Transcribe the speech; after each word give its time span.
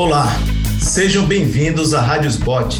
Olá, 0.00 0.34
sejam 0.80 1.26
bem-vindos 1.26 1.92
à 1.92 2.00
Rádio 2.00 2.30
Spot, 2.30 2.74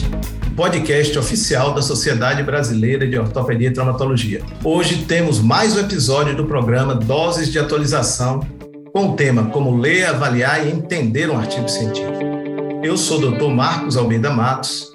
podcast 0.56 1.18
oficial 1.18 1.74
da 1.74 1.82
Sociedade 1.82 2.42
Brasileira 2.42 3.06
de 3.06 3.18
Ortopedia 3.18 3.68
e 3.68 3.70
Traumatologia. 3.70 4.40
Hoje 4.64 5.04
temos 5.04 5.38
mais 5.38 5.76
um 5.76 5.80
episódio 5.80 6.34
do 6.34 6.46
programa 6.46 6.94
Doses 6.94 7.52
de 7.52 7.58
Atualização, 7.58 8.40
com 8.90 9.10
o 9.10 9.16
tema 9.16 9.50
Como 9.50 9.76
ler, 9.76 10.06
avaliar 10.06 10.66
e 10.66 10.70
entender 10.70 11.28
um 11.28 11.36
artigo 11.36 11.68
científico. 11.68 12.14
Eu 12.82 12.96
sou 12.96 13.18
o 13.18 13.30
Dr. 13.30 13.48
Marcos 13.48 13.98
Almeida 13.98 14.30
Matos, 14.30 14.90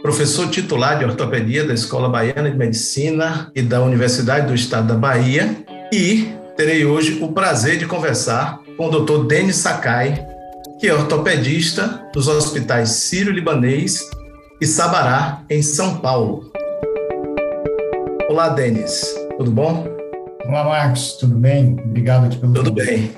professor 0.00 0.48
titular 0.48 0.98
de 0.98 1.04
ortopedia 1.04 1.62
da 1.62 1.74
Escola 1.74 2.08
Baiana 2.08 2.50
de 2.50 2.56
Medicina 2.56 3.52
e 3.54 3.60
da 3.60 3.82
Universidade 3.82 4.46
do 4.46 4.54
Estado 4.54 4.88
da 4.88 4.94
Bahia, 4.94 5.54
e 5.92 6.26
terei 6.56 6.86
hoje 6.86 7.18
o 7.20 7.32
prazer 7.32 7.76
de 7.76 7.84
conversar 7.84 8.60
com 8.78 8.86
o 8.88 8.90
Dr. 8.90 9.26
Denis 9.26 9.56
Sakai, 9.56 10.35
que 10.78 10.88
é 10.88 10.94
ortopedista 10.94 12.06
dos 12.12 12.28
hospitais 12.28 12.90
Sírio-Libanês 12.90 14.10
e 14.60 14.66
Sabará, 14.66 15.42
em 15.48 15.62
São 15.62 15.98
Paulo. 15.98 16.52
Olá, 18.28 18.50
Denis, 18.50 19.06
tudo 19.38 19.50
bom? 19.50 19.86
Olá, 20.44 20.64
Marcos, 20.64 21.12
tudo 21.12 21.34
bem? 21.34 21.76
Obrigado 21.82 22.36
pelo 22.38 22.52
Tudo 22.52 22.72
bem. 22.72 23.10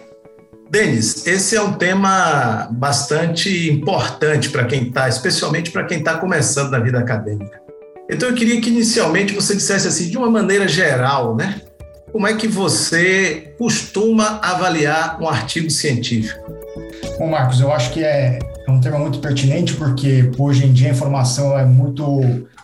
Denis, 0.71 1.27
esse 1.27 1.57
é 1.57 1.63
um 1.63 1.73
tema 1.73 2.69
bastante 2.71 3.71
importante 3.71 4.51
para 4.51 4.65
quem 4.65 4.85
está, 4.89 5.09
especialmente 5.09 5.73
para 5.73 5.85
quem 5.85 5.99
está 5.99 6.17
começando 6.17 6.71
na 6.71 6.79
vida 6.79 6.99
acadêmica. 6.99 7.61
Então 8.09 8.29
eu 8.29 8.35
queria 8.35 8.61
que 8.61 8.71
inicialmente 8.71 9.35
você 9.35 9.57
dissesse 9.57 9.89
assim, 9.89 10.09
de 10.09 10.17
uma 10.17 10.31
maneira 10.31 10.69
geral, 10.69 11.35
né? 11.35 11.61
Como 12.13 12.27
é 12.27 12.35
que 12.35 12.47
você 12.47 13.55
costuma 13.59 14.39
avaliar 14.43 15.21
um 15.21 15.29
artigo 15.29 15.69
científico? 15.71 16.59
Bom, 17.19 17.27
Marcos, 17.27 17.59
eu 17.59 17.73
acho 17.73 17.93
que 17.93 18.05
é, 18.05 18.39
é 18.65 18.71
um 18.71 18.81
tema 18.81 18.97
muito 18.97 19.19
pertinente 19.19 19.75
porque 19.75 20.31
hoje 20.39 20.65
em 20.65 20.73
dia 20.73 20.87
a 20.87 20.93
informação 20.93 21.59
é 21.59 21.65
muito 21.65 22.21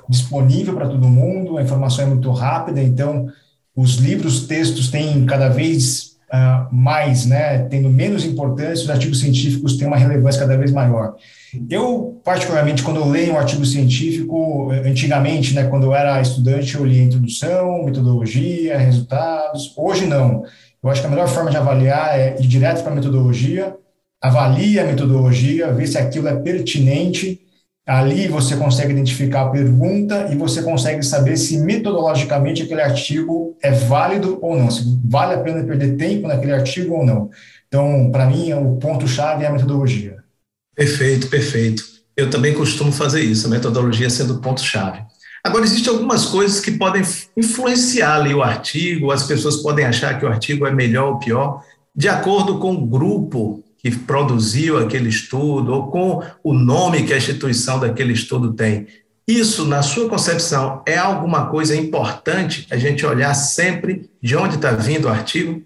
disponível 0.08 0.76
para 0.76 0.86
todo 0.86 1.08
mundo, 1.08 1.58
a 1.58 1.62
informação 1.62 2.04
é 2.04 2.06
muito 2.06 2.30
rápida, 2.30 2.80
então 2.80 3.26
os 3.74 3.96
livros, 3.96 4.46
textos 4.46 4.92
têm 4.92 5.26
cada 5.26 5.48
vez 5.48 6.16
uh, 6.32 6.72
mais, 6.72 7.26
né, 7.26 7.64
tendo 7.64 7.90
menos 7.90 8.24
importância, 8.24 8.84
os 8.84 8.90
artigos 8.90 9.18
científicos 9.18 9.76
têm 9.76 9.88
uma 9.88 9.96
relevância 9.96 10.42
cada 10.42 10.56
vez 10.56 10.70
maior. 10.70 11.16
Eu, 11.68 12.20
particularmente, 12.22 12.84
quando 12.84 13.00
eu 13.00 13.08
leio 13.08 13.32
um 13.32 13.38
artigo 13.38 13.66
científico, 13.66 14.70
antigamente, 14.70 15.52
né, 15.52 15.64
quando 15.64 15.86
eu 15.86 15.94
era 15.96 16.22
estudante, 16.22 16.76
eu 16.76 16.84
lia 16.84 17.02
introdução, 17.02 17.82
metodologia, 17.82 18.78
resultados. 18.78 19.74
Hoje, 19.76 20.06
não. 20.06 20.44
Eu 20.80 20.90
acho 20.90 21.00
que 21.00 21.08
a 21.08 21.10
melhor 21.10 21.26
forma 21.26 21.50
de 21.50 21.56
avaliar 21.56 22.16
é 22.16 22.36
ir 22.38 22.46
direto 22.46 22.84
para 22.84 22.92
a 22.92 22.94
metodologia, 22.94 23.74
avalie 24.26 24.78
a 24.78 24.84
metodologia, 24.84 25.72
ver 25.72 25.86
se 25.86 25.98
aquilo 25.98 26.28
é 26.28 26.36
pertinente 26.36 27.44
Ali 27.86 28.28
você 28.28 28.56
consegue 28.56 28.92
identificar 28.92 29.42
a 29.42 29.50
pergunta 29.50 30.30
e 30.32 30.36
você 30.36 30.62
consegue 30.62 31.02
saber 31.02 31.36
se 31.36 31.58
metodologicamente 31.58 32.62
aquele 32.62 32.80
artigo 32.80 33.58
é 33.62 33.70
válido 33.70 34.38
ou 34.40 34.56
não, 34.56 34.70
se 34.70 34.82
vale 35.04 35.34
a 35.34 35.40
pena 35.40 35.62
perder 35.64 35.96
tempo 35.98 36.26
naquele 36.26 36.52
artigo 36.52 36.94
ou 36.94 37.04
não. 37.04 37.28
Então, 37.68 38.10
para 38.10 38.24
mim, 38.24 38.54
o 38.54 38.76
ponto-chave 38.76 39.44
é 39.44 39.48
a 39.48 39.52
metodologia. 39.52 40.16
Perfeito, 40.74 41.28
perfeito. 41.28 41.84
Eu 42.16 42.30
também 42.30 42.54
costumo 42.54 42.90
fazer 42.90 43.20
isso, 43.20 43.48
a 43.48 43.50
metodologia 43.50 44.08
sendo 44.08 44.34
o 44.34 44.40
ponto-chave. 44.40 45.02
Agora, 45.44 45.64
existem 45.64 45.92
algumas 45.92 46.24
coisas 46.24 46.60
que 46.60 46.72
podem 46.72 47.02
influenciar 47.36 48.14
ali 48.14 48.32
o 48.32 48.42
artigo, 48.42 49.10
as 49.10 49.24
pessoas 49.24 49.56
podem 49.56 49.84
achar 49.84 50.18
que 50.18 50.24
o 50.24 50.28
artigo 50.28 50.66
é 50.66 50.72
melhor 50.72 51.12
ou 51.12 51.18
pior, 51.18 51.62
de 51.94 52.08
acordo 52.08 52.58
com 52.58 52.72
o 52.72 52.86
grupo 52.86 53.63
que 53.84 53.90
produziu 53.90 54.78
aquele 54.78 55.10
estudo, 55.10 55.74
ou 55.74 55.88
com 55.88 56.22
o 56.42 56.54
nome 56.54 57.02
que 57.02 57.12
a 57.12 57.18
instituição 57.18 57.78
daquele 57.78 58.14
estudo 58.14 58.54
tem. 58.54 58.86
Isso, 59.28 59.66
na 59.66 59.82
sua 59.82 60.08
concepção, 60.08 60.82
é 60.86 60.96
alguma 60.96 61.48
coisa 61.48 61.76
importante 61.76 62.66
a 62.70 62.78
gente 62.78 63.04
olhar 63.04 63.34
sempre 63.34 64.08
de 64.22 64.34
onde 64.36 64.54
está 64.54 64.70
vindo 64.70 65.04
o 65.04 65.10
artigo? 65.10 65.62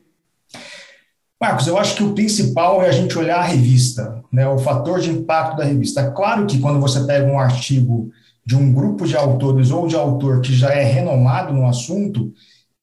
Marcos, 1.41 1.69
eu 1.69 1.79
acho 1.79 1.95
que 1.95 2.03
o 2.03 2.13
principal 2.13 2.83
é 2.83 2.89
a 2.89 2.93
gente 2.93 3.17
olhar 3.17 3.39
a 3.39 3.45
revista, 3.45 4.21
né, 4.33 4.49
o 4.49 4.59
fator 4.59 4.99
de 4.99 5.11
impacto 5.11 5.57
da 5.57 5.65
revista. 5.65 6.11
Claro 6.11 6.45
que 6.45 6.59
quando 6.59 6.81
você 6.81 7.05
pega 7.05 7.25
um 7.25 7.39
artigo 7.39 8.11
de 8.45 8.57
um 8.57 8.73
grupo 8.73 9.07
de 9.07 9.17
autores 9.17 9.71
ou 9.71 9.87
de 9.87 9.95
autor 9.95 10.41
que 10.41 10.53
já 10.53 10.71
é 10.71 10.83
renomado 10.83 11.53
no 11.53 11.69
assunto, 11.69 12.33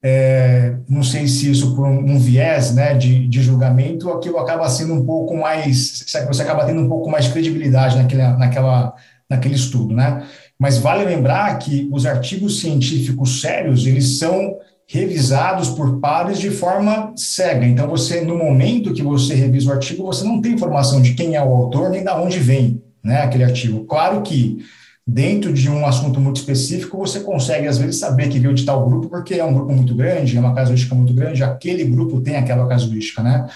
é, 0.07 0.75
não 0.87 1.01
sei 1.01 1.27
se 1.27 1.49
isso 1.49 1.75
por 1.75 1.83
um, 1.83 2.11
um 2.11 2.19
viés 2.19 2.75
né, 2.75 2.93
de, 2.93 3.27
de, 3.27 3.41
julgamento, 3.41 4.11
aquilo 4.11 4.37
acaba 4.37 4.69
sendo 4.69 4.93
um 4.93 5.03
pouco 5.03 5.35
mais, 5.35 6.05
você 6.27 6.43
acaba 6.43 6.63
tendo 6.63 6.79
um 6.79 6.87
pouco 6.87 7.09
mais 7.09 7.25
de 7.25 7.31
credibilidade 7.31 7.97
naquele, 7.97 8.21
naquela, 8.21 8.93
naquele 9.27 9.55
estudo, 9.55 9.95
né? 9.95 10.23
Mas 10.59 10.77
vale 10.77 11.03
lembrar 11.03 11.57
que 11.57 11.89
os 11.91 12.05
artigos 12.05 12.59
científicos 12.59 13.41
sérios, 13.41 13.87
eles 13.87 14.19
são 14.19 14.57
revisados 14.87 15.69
por 15.69 15.99
pares 15.99 16.37
de 16.37 16.51
forma 16.51 17.11
cega. 17.15 17.65
Então, 17.65 17.87
você, 17.87 18.21
no 18.21 18.37
momento 18.37 18.93
que 18.93 19.01
você 19.01 19.33
revisa 19.33 19.71
o 19.71 19.73
artigo, 19.73 20.05
você 20.05 20.23
não 20.23 20.39
tem 20.39 20.53
informação 20.53 21.01
de 21.01 21.15
quem 21.15 21.35
é 21.35 21.43
o 21.43 21.49
autor, 21.49 21.89
nem 21.89 22.03
de 22.03 22.11
onde 22.11 22.37
vem 22.37 22.79
né, 23.03 23.23
aquele 23.23 23.43
artigo. 23.43 23.83
Claro 23.85 24.21
que 24.21 24.59
dentro 25.07 25.53
de 25.53 25.69
um 25.69 25.85
assunto 25.85 26.19
muito 26.19 26.37
específico, 26.37 26.97
você 26.97 27.19
consegue, 27.19 27.67
às 27.67 27.77
vezes, 27.77 27.99
saber 27.99 28.27
que 28.27 28.39
veio 28.39 28.53
de 28.53 28.65
tal 28.65 28.85
grupo, 28.87 29.07
porque 29.07 29.35
é 29.35 29.43
um 29.43 29.53
grupo 29.53 29.71
muito 29.71 29.93
grande, 29.93 30.35
é 30.35 30.39
uma 30.39 30.55
casuística 30.55 30.95
muito 30.95 31.13
grande, 31.13 31.43
aquele 31.43 31.83
grupo 31.83 32.21
tem 32.21 32.37
aquela 32.37 32.67
casuística, 32.67 33.21
né? 33.21 33.47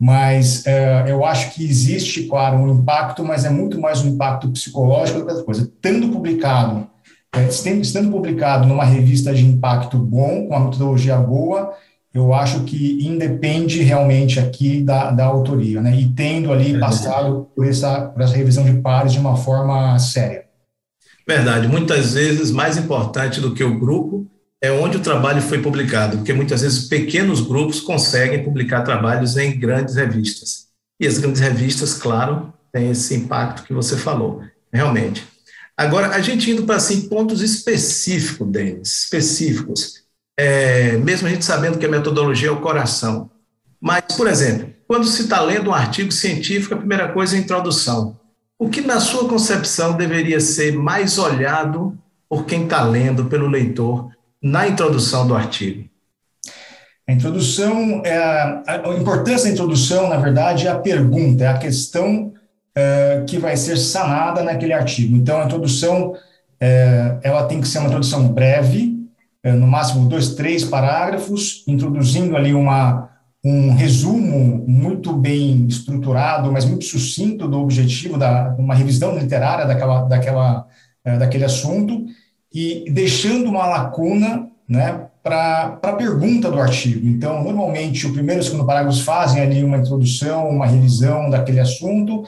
Mas 0.00 0.66
é, 0.66 1.04
eu 1.08 1.24
acho 1.24 1.52
que 1.52 1.64
existe, 1.64 2.24
claro, 2.24 2.58
um 2.58 2.72
impacto, 2.72 3.24
mas 3.24 3.44
é 3.44 3.50
muito 3.50 3.80
mais 3.80 4.00
um 4.02 4.08
impacto 4.08 4.48
psicológico 4.50 5.18
do 5.18 5.24
que 5.24 5.30
outra 5.30 5.44
coisa. 5.44 5.62
Estando 5.62 6.08
publicado, 6.08 6.86
é, 7.32 7.46
estando 7.46 8.10
publicado 8.10 8.66
numa 8.66 8.84
revista 8.84 9.34
de 9.34 9.44
impacto 9.44 9.98
bom, 9.98 10.46
com 10.46 10.54
uma 10.54 10.60
metodologia 10.60 11.16
boa, 11.16 11.74
eu 12.14 12.32
acho 12.32 12.64
que 12.64 13.06
independe 13.06 13.82
realmente 13.82 14.40
aqui 14.40 14.82
da, 14.82 15.10
da 15.10 15.26
autoria, 15.26 15.80
né? 15.80 15.94
E 15.94 16.08
tendo 16.08 16.52
ali 16.52 16.78
passado 16.78 17.48
por 17.54 17.66
essa, 17.66 18.02
por 18.02 18.22
essa 18.22 18.36
revisão 18.36 18.64
de 18.64 18.80
pares 18.80 19.12
de 19.12 19.18
uma 19.18 19.36
forma 19.36 19.98
séria. 19.98 20.47
Verdade. 21.28 21.68
Muitas 21.68 22.14
vezes, 22.14 22.50
mais 22.50 22.78
importante 22.78 23.38
do 23.38 23.52
que 23.52 23.62
o 23.62 23.78
grupo 23.78 24.26
é 24.62 24.72
onde 24.72 24.96
o 24.96 25.00
trabalho 25.00 25.42
foi 25.42 25.60
publicado, 25.60 26.16
porque 26.16 26.32
muitas 26.32 26.62
vezes 26.62 26.88
pequenos 26.88 27.42
grupos 27.42 27.80
conseguem 27.80 28.42
publicar 28.42 28.80
trabalhos 28.80 29.36
em 29.36 29.58
grandes 29.58 29.94
revistas. 29.94 30.68
E 30.98 31.06
as 31.06 31.18
grandes 31.18 31.42
revistas, 31.42 31.92
claro, 31.92 32.52
têm 32.72 32.90
esse 32.90 33.14
impacto 33.14 33.62
que 33.64 33.74
você 33.74 33.94
falou, 33.94 34.42
realmente. 34.72 35.22
Agora, 35.76 36.08
a 36.08 36.20
gente 36.20 36.50
indo 36.50 36.64
para 36.64 36.76
assim, 36.76 37.08
pontos 37.08 37.42
específicos, 37.42 38.48
Denis, 38.50 39.04
específicos, 39.04 40.02
é, 40.36 40.96
mesmo 40.96 41.28
a 41.28 41.30
gente 41.30 41.44
sabendo 41.44 41.78
que 41.78 41.86
a 41.86 41.90
metodologia 41.90 42.48
é 42.48 42.52
o 42.52 42.60
coração. 42.60 43.30
Mas, 43.78 44.02
por 44.16 44.26
exemplo, 44.26 44.72
quando 44.88 45.06
se 45.06 45.22
está 45.22 45.42
lendo 45.42 45.70
um 45.70 45.74
artigo 45.74 46.10
científico, 46.10 46.74
a 46.74 46.78
primeira 46.78 47.12
coisa 47.12 47.36
é 47.36 47.38
a 47.38 47.42
introdução. 47.42 48.18
O 48.58 48.68
que, 48.68 48.80
na 48.80 48.98
sua 48.98 49.28
concepção, 49.28 49.96
deveria 49.96 50.40
ser 50.40 50.72
mais 50.72 51.16
olhado 51.16 51.96
por 52.28 52.44
quem 52.44 52.64
está 52.64 52.82
lendo, 52.82 53.26
pelo 53.26 53.46
leitor, 53.46 54.10
na 54.42 54.66
introdução 54.66 55.26
do 55.28 55.36
artigo? 55.36 55.88
A 57.08 57.12
introdução, 57.12 58.02
é 58.04 58.18
a, 58.18 58.62
a, 58.66 58.96
importância 58.98 59.44
da 59.44 59.52
introdução, 59.52 60.08
na 60.08 60.16
verdade, 60.16 60.66
é 60.66 60.70
a 60.70 60.78
pergunta, 60.78 61.44
é 61.44 61.46
a 61.46 61.56
questão 61.56 62.32
é, 62.74 63.22
que 63.26 63.38
vai 63.38 63.56
ser 63.56 63.76
sanada 63.76 64.42
naquele 64.42 64.72
artigo. 64.72 65.16
Então, 65.16 65.40
a 65.40 65.44
introdução, 65.44 66.16
é, 66.60 67.16
ela 67.22 67.44
tem 67.46 67.60
que 67.60 67.68
ser 67.68 67.78
uma 67.78 67.86
introdução 67.86 68.28
breve, 68.28 68.98
é, 69.42 69.52
no 69.52 69.68
máximo 69.68 70.08
dois, 70.08 70.34
três 70.34 70.64
parágrafos, 70.64 71.62
introduzindo 71.66 72.36
ali 72.36 72.52
uma, 72.52 73.08
um 73.44 73.72
resumo 73.72 74.64
muito 74.66 75.12
bem 75.12 75.66
estruturado, 75.66 76.50
mas 76.50 76.64
muito 76.64 76.84
sucinto 76.84 77.46
do 77.46 77.60
objetivo 77.60 78.18
da 78.18 78.54
uma 78.58 78.74
revisão 78.74 79.16
literária 79.16 79.64
daquela, 79.64 80.02
daquela, 80.02 80.66
é, 81.04 81.16
daquele 81.16 81.44
assunto 81.44 82.04
e 82.52 82.90
deixando 82.90 83.48
uma 83.48 83.66
lacuna, 83.66 84.48
né, 84.68 85.06
para 85.22 85.78
a 85.82 85.92
pergunta 85.92 86.50
do 86.50 86.60
artigo. 86.60 87.06
Então, 87.06 87.44
normalmente, 87.44 88.06
o 88.06 88.12
primeiro 88.12 88.40
e 88.40 88.42
o 88.42 88.44
segundo 88.44 88.66
parágrafos 88.66 89.00
fazem 89.02 89.42
ali 89.42 89.62
uma 89.62 89.76
introdução, 89.76 90.48
uma 90.48 90.66
revisão 90.66 91.28
daquele 91.28 91.60
assunto 91.60 92.24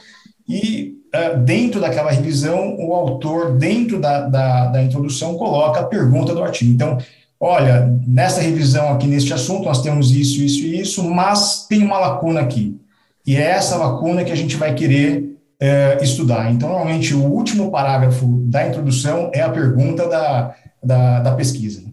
e 0.47 0.97
uh, 1.13 1.39
dentro 1.39 1.81
daquela 1.81 2.11
revisão, 2.11 2.77
o 2.77 2.93
autor, 2.93 3.57
dentro 3.57 3.99
da, 3.99 4.27
da, 4.27 4.67
da 4.67 4.83
introdução, 4.83 5.35
coloca 5.35 5.79
a 5.79 5.85
pergunta 5.85 6.33
do 6.33 6.43
artigo. 6.43 6.71
Então, 6.71 6.97
olha, 7.41 7.91
nessa 8.07 8.39
revisão 8.39 8.93
aqui 8.93 9.07
neste 9.07 9.33
assunto 9.33 9.65
nós 9.65 9.81
temos 9.81 10.11
isso, 10.11 10.43
isso 10.43 10.63
e 10.63 10.79
isso, 10.79 11.03
mas 11.09 11.65
tem 11.67 11.83
uma 11.83 11.97
lacuna 11.97 12.39
aqui. 12.39 12.79
E 13.25 13.35
é 13.35 13.41
essa 13.41 13.75
lacuna 13.75 14.23
que 14.23 14.31
a 14.31 14.35
gente 14.35 14.55
vai 14.55 14.75
querer 14.75 15.37
é, 15.59 15.99
estudar. 16.03 16.51
Então, 16.51 16.69
normalmente, 16.69 17.13
o 17.13 17.23
último 17.23 17.71
parágrafo 17.71 18.25
da 18.45 18.67
introdução 18.67 19.31
é 19.33 19.41
a 19.41 19.49
pergunta 19.49 20.07
da, 20.07 20.55
da, 20.83 21.19
da 21.19 21.35
pesquisa. 21.35 21.83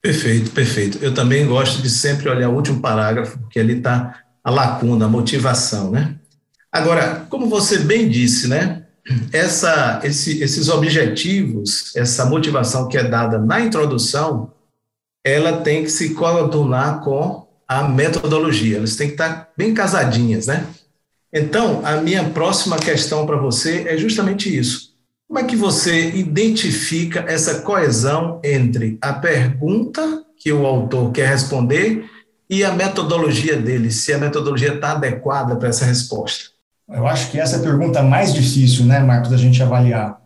Perfeito, 0.00 0.50
perfeito. 0.50 0.98
Eu 1.00 1.14
também 1.14 1.46
gosto 1.46 1.82
de 1.82 1.90
sempre 1.90 2.28
olhar 2.28 2.50
o 2.50 2.54
último 2.54 2.80
parágrafo, 2.80 3.38
porque 3.38 3.58
ali 3.58 3.78
está 3.78 4.20
a 4.44 4.50
lacuna, 4.50 5.06
a 5.06 5.08
motivação, 5.08 5.90
né? 5.90 6.14
Agora, 6.70 7.26
como 7.30 7.48
você 7.48 7.78
bem 7.78 8.08
disse, 8.08 8.46
né? 8.46 8.82
Essa, 9.32 10.00
esse, 10.04 10.42
esses 10.42 10.68
objetivos, 10.68 11.94
essa 11.96 12.24
motivação 12.26 12.88
que 12.88 12.96
é 12.96 13.04
dada 13.04 13.38
na 13.38 13.60
introdução, 13.60 14.53
ela 15.24 15.62
tem 15.62 15.82
que 15.82 15.90
se 15.90 16.10
coadunar 16.10 17.00
com 17.00 17.48
a 17.66 17.88
metodologia, 17.88 18.76
elas 18.76 18.94
têm 18.94 19.08
que 19.08 19.14
estar 19.14 19.50
bem 19.56 19.72
casadinhas, 19.72 20.46
né? 20.46 20.66
Então, 21.32 21.80
a 21.84 21.96
minha 21.96 22.22
próxima 22.30 22.76
questão 22.76 23.26
para 23.26 23.36
você 23.36 23.88
é 23.88 23.96
justamente 23.96 24.54
isso. 24.54 24.94
Como 25.26 25.38
é 25.38 25.44
que 25.44 25.56
você 25.56 26.10
identifica 26.10 27.24
essa 27.26 27.62
coesão 27.62 28.40
entre 28.44 28.98
a 29.00 29.14
pergunta 29.14 30.22
que 30.38 30.52
o 30.52 30.66
autor 30.66 31.10
quer 31.10 31.26
responder 31.26 32.04
e 32.48 32.62
a 32.62 32.72
metodologia 32.72 33.56
dele, 33.56 33.90
se 33.90 34.12
a 34.12 34.18
metodologia 34.18 34.74
está 34.74 34.92
adequada 34.92 35.56
para 35.56 35.70
essa 35.70 35.86
resposta? 35.86 36.50
Eu 36.88 37.06
acho 37.06 37.30
que 37.30 37.40
essa 37.40 37.56
é 37.56 37.58
a 37.60 37.62
pergunta 37.62 38.02
mais 38.02 38.34
difícil, 38.34 38.84
né, 38.84 39.00
Marcos, 39.00 39.30
da 39.30 39.38
gente 39.38 39.62
avaliar. 39.62 40.20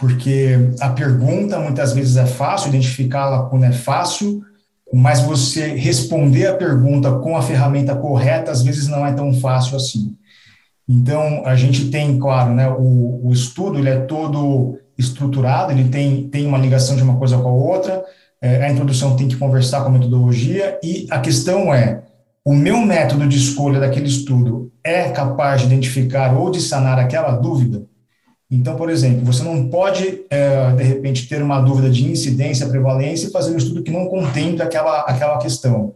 Porque 0.00 0.56
a 0.80 0.88
pergunta 0.88 1.58
muitas 1.58 1.92
vezes 1.92 2.16
é 2.16 2.24
fácil, 2.24 2.70
identificá-la 2.70 3.42
quando 3.50 3.64
é 3.64 3.72
fácil, 3.72 4.42
mas 4.92 5.20
você 5.20 5.74
responder 5.74 6.46
a 6.46 6.56
pergunta 6.56 7.12
com 7.18 7.36
a 7.36 7.42
ferramenta 7.42 7.94
correta 7.94 8.50
às 8.50 8.62
vezes 8.62 8.88
não 8.88 9.06
é 9.06 9.12
tão 9.12 9.32
fácil 9.34 9.76
assim. 9.76 10.16
Então, 10.88 11.42
a 11.44 11.54
gente 11.54 11.90
tem, 11.90 12.18
claro, 12.18 12.52
né, 12.52 12.68
o, 12.68 13.28
o 13.28 13.32
estudo 13.32 13.78
ele 13.78 13.90
é 13.90 14.00
todo 14.00 14.78
estruturado, 14.98 15.70
ele 15.70 15.88
tem, 15.88 16.28
tem 16.28 16.46
uma 16.46 16.58
ligação 16.58 16.96
de 16.96 17.02
uma 17.02 17.16
coisa 17.16 17.38
com 17.38 17.48
a 17.48 17.52
outra, 17.52 18.02
é, 18.42 18.64
a 18.64 18.72
introdução 18.72 19.16
tem 19.16 19.28
que 19.28 19.36
conversar 19.36 19.82
com 19.82 19.88
a 19.88 19.92
metodologia, 19.92 20.80
e 20.82 21.06
a 21.10 21.20
questão 21.20 21.72
é, 21.72 22.02
o 22.44 22.54
meu 22.54 22.78
método 22.78 23.28
de 23.28 23.36
escolha 23.36 23.78
daquele 23.78 24.08
estudo 24.08 24.72
é 24.82 25.10
capaz 25.10 25.60
de 25.60 25.66
identificar 25.66 26.34
ou 26.36 26.50
de 26.50 26.60
sanar 26.60 26.98
aquela 26.98 27.32
dúvida? 27.32 27.86
Então, 28.50 28.74
por 28.74 28.90
exemplo, 28.90 29.24
você 29.24 29.44
não 29.44 29.68
pode, 29.68 30.22
é, 30.28 30.72
de 30.72 30.82
repente, 30.82 31.28
ter 31.28 31.40
uma 31.40 31.60
dúvida 31.60 31.88
de 31.88 32.04
incidência, 32.10 32.68
prevalência 32.68 33.28
e 33.28 33.30
fazer 33.30 33.52
um 33.52 33.56
estudo 33.56 33.82
que 33.82 33.92
não 33.92 34.06
contempla 34.06 34.64
aquela, 34.64 35.00
aquela 35.02 35.38
questão. 35.38 35.94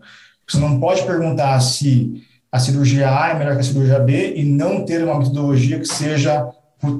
Você 0.49 0.59
não 0.59 0.79
pode 0.79 1.03
perguntar 1.03 1.59
se 1.61 2.23
a 2.53 2.61
cirurgia 2.61 3.11
A 3.11 3.31
é 3.31 3.35
melhor 3.35 3.55
que 3.55 3.61
a 3.61 3.65
cirurgia 3.65 3.99
B 3.99 4.35
e 4.37 4.45
não 4.45 4.85
ter 4.85 5.03
uma 5.03 5.19
metodologia 5.19 5.81
que 5.81 5.89
seja 5.89 6.49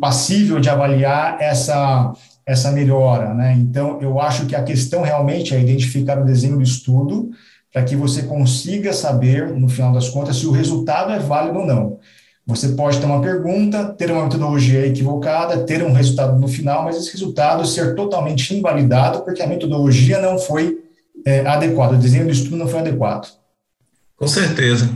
passível 0.01 0.59
de 0.59 0.69
avaliar 0.69 1.37
essa, 1.41 2.13
essa 2.45 2.73
melhora. 2.73 3.33
Né? 3.35 3.53
Então, 3.53 4.01
eu 4.01 4.19
acho 4.19 4.47
que 4.47 4.57
a 4.57 4.65
questão 4.65 5.03
realmente 5.03 5.55
é 5.55 5.61
identificar 5.61 6.19
o 6.19 6.25
desenho 6.25 6.57
do 6.57 6.63
estudo 6.63 7.31
para 7.73 7.85
que 7.85 7.95
você 7.95 8.23
consiga 8.23 8.93
saber, 8.93 9.49
no 9.49 9.69
final 9.69 9.93
das 9.93 10.09
contas, 10.09 10.37
se 10.37 10.47
o 10.47 10.53
resultado 10.53 11.13
é 11.13 11.19
válido 11.21 11.61
ou 11.61 11.67
não. 11.67 11.99
Você 12.47 12.69
pode 12.69 13.01
ter 13.01 13.07
uma 13.07 13.23
pergunta, 13.23 13.87
ter 13.95 14.11
uma 14.11 14.25
metodologia 14.25 14.87
equivocada, 14.87 15.65
ter 15.65 15.83
um 15.83 15.93
resultado 15.93 16.39
no 16.39 16.47
final, 16.47 16.85
mas 16.85 16.97
esse 16.97 17.13
resultado 17.13 17.67
ser 17.67 17.95
totalmente 17.95 18.55
invalidado 18.55 19.23
porque 19.23 19.43
a 19.43 19.47
metodologia 19.47 20.21
não 20.21 20.39
foi 20.39 20.79
é, 21.25 21.47
adequada, 21.47 21.95
o 21.95 21.99
desenho 21.99 22.27
do 22.27 22.33
estudo 22.33 22.57
não 22.57 22.69
foi 22.69 22.81
adequado. 22.81 23.33
Com 24.17 24.29
certeza. 24.29 24.91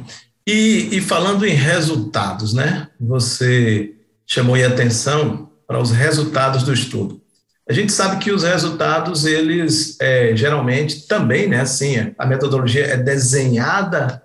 E, 0.47 0.89
e 0.93 1.01
falando 1.01 1.47
em 1.47 1.55
resultados, 1.55 2.53
né? 2.53 2.89
Você 3.01 3.95
chamou 4.27 4.55
a 4.55 4.67
atenção 4.67 5.49
para 5.67 5.81
os 5.81 5.91
resultados 5.91 6.63
do 6.63 6.73
estudo. 6.73 7.21
A 7.69 7.73
gente 7.73 7.93
sabe 7.93 8.17
que 8.23 8.31
os 8.31 8.45
resultados, 8.45 9.27
eles 9.27 9.99
é, 10.01 10.35
geralmente 10.35 11.07
também, 11.07 11.49
né? 11.49 11.61
Assim, 11.61 12.13
a 12.17 12.27
metodologia 12.27 12.85
é 12.87 12.97
desenhada 12.97 14.23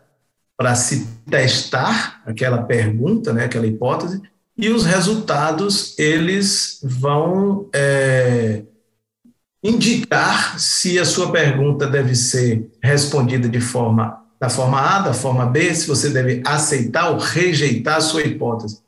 para 0.57 0.75
se 0.75 1.07
testar 1.29 2.21
aquela 2.25 2.63
pergunta, 2.63 3.33
né? 3.33 3.45
Aquela 3.45 3.67
hipótese, 3.67 4.21
e 4.57 4.69
os 4.69 4.85
resultados, 4.85 5.97
eles 5.97 6.79
vão 6.83 7.67
é, 7.73 8.61
indicar 9.63 10.59
se 10.59 10.99
a 10.99 11.05
sua 11.05 11.31
pergunta 11.31 11.87
deve 11.87 12.15
ser 12.15 12.69
respondida 12.81 13.49
de 13.49 13.59
forma 13.59 14.21
da 14.39 14.49
forma 14.49 14.77
A, 14.77 14.99
da 14.99 15.13
forma 15.13 15.45
B, 15.45 15.73
se 15.73 15.87
você 15.87 16.09
deve 16.09 16.43
aceitar 16.45 17.09
ou 17.09 17.17
rejeitar 17.17 17.95
a 17.95 18.01
sua 18.01 18.23
hipótese. 18.23 18.79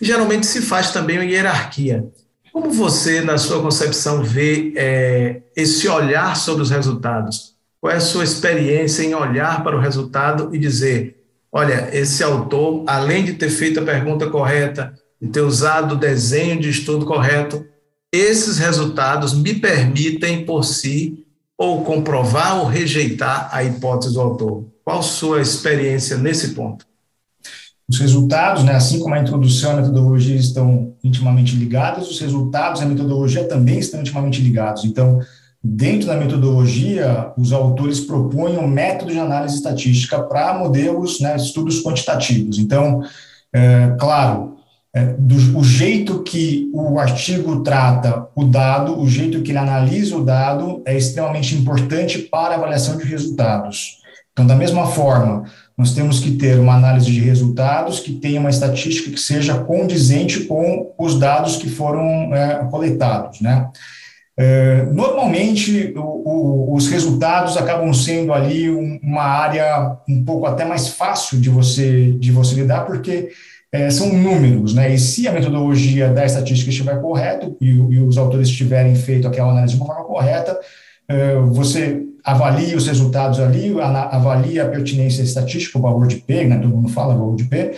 Geralmente 0.00 0.44
se 0.44 0.60
faz 0.60 0.90
também 0.90 1.18
uma 1.18 1.24
hierarquia. 1.24 2.04
Como 2.52 2.72
você, 2.72 3.20
na 3.20 3.38
sua 3.38 3.62
concepção, 3.62 4.24
vê 4.24 4.72
é, 4.76 5.42
esse 5.54 5.86
olhar 5.86 6.36
sobre 6.36 6.64
os 6.64 6.70
resultados? 6.70 7.54
Qual 7.80 7.92
é 7.92 7.96
a 7.96 8.00
sua 8.00 8.24
experiência 8.24 9.04
em 9.04 9.14
olhar 9.14 9.62
para 9.62 9.76
o 9.76 9.80
resultado 9.80 10.52
e 10.52 10.58
dizer: 10.58 11.13
olha, 11.54 11.88
esse 11.96 12.24
autor, 12.24 12.82
além 12.86 13.24
de 13.24 13.34
ter 13.34 13.48
feito 13.48 13.78
a 13.78 13.84
pergunta 13.84 14.28
correta, 14.28 14.92
e 15.24 15.28
ter 15.28 15.40
usado 15.40 15.94
o 15.94 15.98
desenho 15.98 16.60
de 16.60 16.68
estudo 16.68 17.06
correto, 17.06 17.64
esses 18.12 18.58
resultados 18.58 19.32
me 19.32 19.54
permitem 19.54 20.44
por 20.44 20.64
si 20.64 21.24
ou 21.56 21.82
comprovar 21.82 22.58
ou 22.58 22.66
rejeitar 22.66 23.48
a 23.50 23.64
hipótese 23.64 24.12
do 24.12 24.20
autor. 24.20 24.66
Qual 24.84 25.02
sua 25.02 25.40
experiência 25.40 26.18
nesse 26.18 26.48
ponto? 26.48 26.84
Os 27.88 27.98
resultados, 27.98 28.64
né, 28.64 28.74
assim 28.74 28.98
como 28.98 29.14
a 29.14 29.20
introdução 29.20 29.70
e 29.70 29.74
a 29.74 29.80
metodologia 29.82 30.36
estão 30.36 30.94
intimamente 31.02 31.56
ligados, 31.56 32.10
os 32.10 32.20
resultados 32.20 32.80
e 32.80 32.84
a 32.84 32.88
metodologia 32.88 33.48
também 33.48 33.78
estão 33.78 34.00
intimamente 34.00 34.42
ligados. 34.42 34.84
Então, 34.84 35.20
dentro 35.66 36.06
da 36.06 36.16
metodologia, 36.16 37.32
os 37.38 37.50
autores 37.50 38.00
propõem 38.00 38.58
um 38.58 38.66
método 38.66 39.10
de 39.10 39.18
análise 39.18 39.56
estatística 39.56 40.22
para 40.22 40.58
modelos, 40.58 41.20
né, 41.20 41.34
estudos 41.36 41.82
quantitativos. 41.82 42.58
Então, 42.58 43.02
é, 43.50 43.96
claro, 43.98 44.58
é, 44.94 45.14
do, 45.18 45.58
o 45.58 45.64
jeito 45.64 46.22
que 46.22 46.70
o 46.74 46.98
artigo 46.98 47.62
trata 47.62 48.28
o 48.34 48.44
dado, 48.44 49.00
o 49.00 49.08
jeito 49.08 49.40
que 49.40 49.52
ele 49.52 49.58
analisa 49.58 50.14
o 50.16 50.24
dado 50.24 50.82
é 50.84 50.94
extremamente 50.94 51.54
importante 51.54 52.18
para 52.18 52.54
a 52.54 52.58
avaliação 52.58 52.98
de 52.98 53.04
resultados. 53.04 54.02
Então, 54.32 54.46
da 54.46 54.54
mesma 54.54 54.86
forma, 54.88 55.44
nós 55.78 55.94
temos 55.94 56.20
que 56.20 56.32
ter 56.32 56.58
uma 56.58 56.74
análise 56.74 57.10
de 57.10 57.20
resultados 57.20 58.00
que 58.00 58.12
tenha 58.12 58.38
uma 58.38 58.50
estatística 58.50 59.10
que 59.10 59.20
seja 59.20 59.58
condizente 59.60 60.40
com 60.40 60.92
os 60.98 61.18
dados 61.18 61.56
que 61.56 61.70
foram 61.70 62.34
é, 62.34 62.66
coletados, 62.70 63.40
né? 63.40 63.70
É, 64.36 64.82
normalmente, 64.92 65.92
o, 65.96 66.00
o, 66.00 66.74
os 66.74 66.88
resultados 66.88 67.56
acabam 67.56 67.92
sendo 67.94 68.32
ali 68.32 68.70
um, 68.70 68.98
uma 69.02 69.22
área 69.22 69.96
um 70.08 70.24
pouco 70.24 70.46
até 70.46 70.64
mais 70.64 70.88
fácil 70.88 71.40
de 71.40 71.48
você, 71.48 72.12
de 72.12 72.32
você 72.32 72.56
lidar, 72.56 72.84
porque 72.84 73.30
é, 73.72 73.90
são 73.90 74.12
números, 74.12 74.74
né? 74.74 74.92
E 74.92 74.98
se 74.98 75.26
a 75.28 75.32
metodologia 75.32 76.08
da 76.08 76.24
estatística 76.24 76.70
estiver 76.70 77.00
correta 77.00 77.50
e, 77.60 77.68
e 77.68 78.00
os 78.00 78.18
autores 78.18 78.50
tiverem 78.50 78.94
feito 78.94 79.26
aquela 79.28 79.50
análise 79.50 79.74
de 79.74 79.80
uma 79.80 79.86
forma 79.86 80.04
correta, 80.04 80.58
é, 81.08 81.36
você 81.36 82.02
avalia 82.24 82.76
os 82.76 82.86
resultados 82.86 83.38
ali, 83.38 83.78
avalia 83.80 84.64
a 84.64 84.68
pertinência 84.68 85.22
estatística, 85.22 85.78
o 85.78 85.82
valor 85.82 86.06
de 86.06 86.16
P, 86.16 86.44
né, 86.44 86.56
todo 86.56 86.74
mundo 86.74 86.88
fala 86.88 87.14
valor 87.14 87.36
de 87.36 87.44
P, 87.44 87.72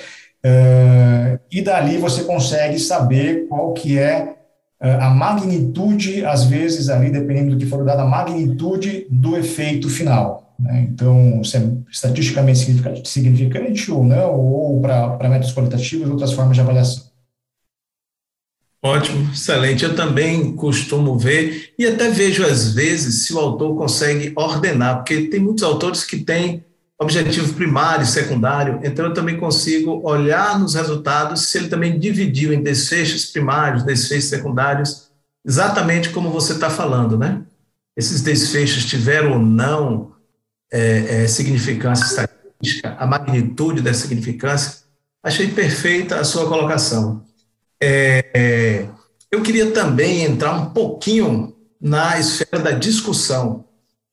uh, 0.45 1.39
e 1.51 1.61
dali 1.61 1.97
você 1.97 2.23
consegue 2.23 2.79
saber 2.79 3.49
qual 3.49 3.73
que 3.73 3.99
é 3.99 4.36
a 4.81 5.11
magnitude, 5.11 6.25
às 6.25 6.45
vezes 6.45 6.89
ali, 6.89 7.11
dependendo 7.11 7.53
do 7.53 7.57
que 7.57 7.67
for 7.67 7.85
dado, 7.85 8.01
a 8.01 8.07
magnitude 8.07 9.07
do 9.11 9.37
efeito 9.37 9.89
final. 9.89 10.55
Né? 10.59 10.87
Então, 10.91 11.43
se 11.43 11.57
é 11.57 11.71
estatisticamente 11.91 12.61
significante 13.05 13.91
ou 13.91 14.05
não, 14.05 14.35
ou 14.35 14.81
para 14.81 15.29
métodos 15.29 15.55
qualitativos, 15.55 16.09
outras 16.09 16.33
formas 16.33 16.57
de 16.57 16.61
avaliação. 16.61 17.05
Ótimo, 18.83 19.31
excelente. 19.33 19.85
Eu 19.85 19.97
também 19.97 20.55
costumo 20.55 21.19
ver 21.19 21.73
e 21.79 21.87
até 21.87 22.09
vejo 22.09 22.45
às 22.45 22.73
vezes 22.73 23.27
se 23.27 23.35
o 23.35 23.39
autor 23.39 23.77
consegue 23.77 24.33
ordenar, 24.37 24.97
porque 24.99 25.23
tem 25.29 25.41
muitos 25.41 25.65
autores 25.65 26.05
que 26.05 26.19
têm 26.19 26.65
objetivo 26.99 27.53
primário 27.53 28.07
secundário, 28.07 28.81
então 28.83 29.05
eu 29.05 29.15
também 29.15 29.37
consigo 29.37 30.01
olhar 30.03 30.59
nos 30.59 30.75
resultados 30.75 31.43
se 31.43 31.59
ele 31.59 31.69
também 31.69 31.99
dividiu 31.99 32.53
em 32.53 32.63
desfechos 32.63 33.27
primários, 33.27 33.83
desfechos 33.83 34.31
secundários, 34.31 35.11
exatamente 35.45 36.09
como 36.11 36.31
você 36.31 36.55
está 36.55 36.71
falando, 36.71 37.19
né? 37.19 37.43
Esses 37.95 38.23
desfechos 38.23 38.87
tiveram 38.87 39.33
ou 39.33 39.39
não 39.39 40.13
é, 40.73 41.25
é, 41.25 41.27
significância 41.27 42.05
estatística, 42.05 42.97
a 42.99 43.07
magnitude 43.07 43.83
da 43.83 43.93
significância. 43.93 44.85
Achei 45.23 45.49
perfeita 45.49 46.17
a 46.17 46.25
sua 46.25 46.49
colocação. 46.49 47.25
É, 47.81 48.87
eu 49.31 49.43
queria 49.43 49.71
também 49.71 50.25
entrar 50.25 50.55
um 50.55 50.71
pouquinho 50.71 51.55
na 51.81 52.19
esfera 52.19 52.59
da 52.59 52.71
discussão, 52.71 53.67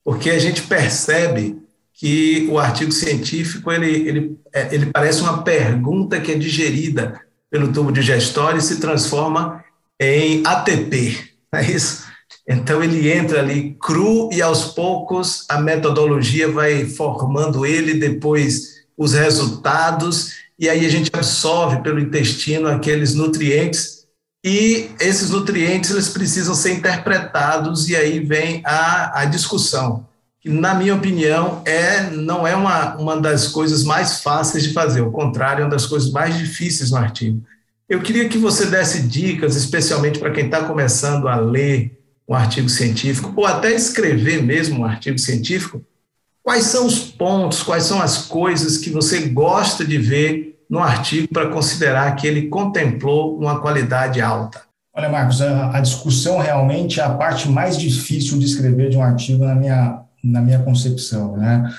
porque 0.03 0.29
a 0.29 0.39
gente 0.39 0.63
percebe 0.63 1.62
que 2.03 2.49
o 2.51 2.59
artigo 2.59 2.91
científico 2.91 3.71
ele, 3.71 4.09
ele, 4.09 4.37
é, 4.53 4.75
ele 4.75 4.87
parece 4.87 5.21
uma 5.21 5.41
pergunta 5.41 6.19
que 6.19 6.33
é 6.33 6.37
digerida 6.37 7.21
pelo 7.49 7.71
tubo 7.71 7.93
digestório 7.93 8.59
e 8.59 8.61
se 8.61 8.81
transforma 8.81 9.63
em 9.97 10.45
ATP, 10.45 11.17
não 11.49 11.61
é 11.61 11.71
isso? 11.71 12.03
Então 12.45 12.83
ele 12.83 13.09
entra 13.09 13.39
ali 13.39 13.77
cru 13.79 14.29
e 14.33 14.41
aos 14.41 14.65
poucos 14.73 15.45
a 15.47 15.61
metodologia 15.61 16.51
vai 16.51 16.85
formando 16.85 17.65
ele, 17.65 17.93
depois 17.93 18.83
os 18.97 19.13
resultados 19.13 20.33
e 20.59 20.67
aí 20.67 20.85
a 20.85 20.89
gente 20.89 21.09
absorve 21.13 21.81
pelo 21.83 22.01
intestino 22.01 22.67
aqueles 22.67 23.13
nutrientes 23.15 24.05
e 24.43 24.89
esses 24.99 25.29
nutrientes 25.29 25.89
eles 25.91 26.09
precisam 26.09 26.53
ser 26.53 26.73
interpretados 26.73 27.87
e 27.87 27.95
aí 27.95 28.19
vem 28.19 28.61
a, 28.65 29.21
a 29.21 29.23
discussão 29.23 30.05
que 30.43 30.49
na 30.49 30.75
minha 30.75 30.93
opinião 30.93 31.61
é 31.63 32.09
não 32.09 32.45
é 32.45 32.53
uma, 32.53 32.97
uma 32.97 33.17
das 33.19 33.47
coisas 33.47 33.83
mais 33.83 34.21
fáceis 34.21 34.63
de 34.63 34.73
fazer, 34.73 34.99
o 34.99 35.09
contrário 35.09 35.61
é 35.61 35.65
uma 35.65 35.71
das 35.71 35.85
coisas 35.85 36.11
mais 36.11 36.37
difíceis 36.37 36.91
no 36.91 36.97
artigo. 36.97 37.41
Eu 37.87 38.01
queria 38.01 38.27
que 38.27 38.37
você 38.37 38.65
desse 38.65 39.03
dicas, 39.03 39.55
especialmente 39.55 40.19
para 40.19 40.31
quem 40.31 40.45
está 40.45 40.65
começando 40.65 41.29
a 41.29 41.37
ler 41.37 41.97
um 42.27 42.35
artigo 42.35 42.67
científico 42.67 43.33
ou 43.35 43.45
até 43.45 43.71
escrever 43.73 44.43
mesmo 44.43 44.81
um 44.81 44.85
artigo 44.85 45.17
científico, 45.17 45.81
quais 46.41 46.65
são 46.65 46.85
os 46.85 46.99
pontos, 46.99 47.63
quais 47.63 47.83
são 47.83 48.01
as 48.01 48.25
coisas 48.25 48.77
que 48.77 48.89
você 48.89 49.27
gosta 49.29 49.85
de 49.85 49.97
ver 49.97 50.59
no 50.69 50.79
artigo 50.79 51.27
para 51.29 51.49
considerar 51.49 52.15
que 52.15 52.27
ele 52.27 52.47
contemplou 52.47 53.37
uma 53.37 53.61
qualidade 53.61 54.19
alta? 54.19 54.61
Olha, 54.95 55.09
Marcos, 55.09 55.41
a, 55.41 55.77
a, 55.77 55.79
discussão 55.79 56.37
realmente 56.37 56.99
é 56.99 57.03
a 57.03 57.09
parte 57.09 57.49
mais 57.49 57.77
difícil 57.77 58.37
de 58.37 58.45
escrever 58.45 58.89
de 58.89 58.97
um 58.97 59.01
artigo 59.01 59.43
na 59.43 59.55
minha, 59.55 60.02
na 60.23 60.41
minha 60.41 60.59
concepção. 60.59 61.35
Né? 61.37 61.69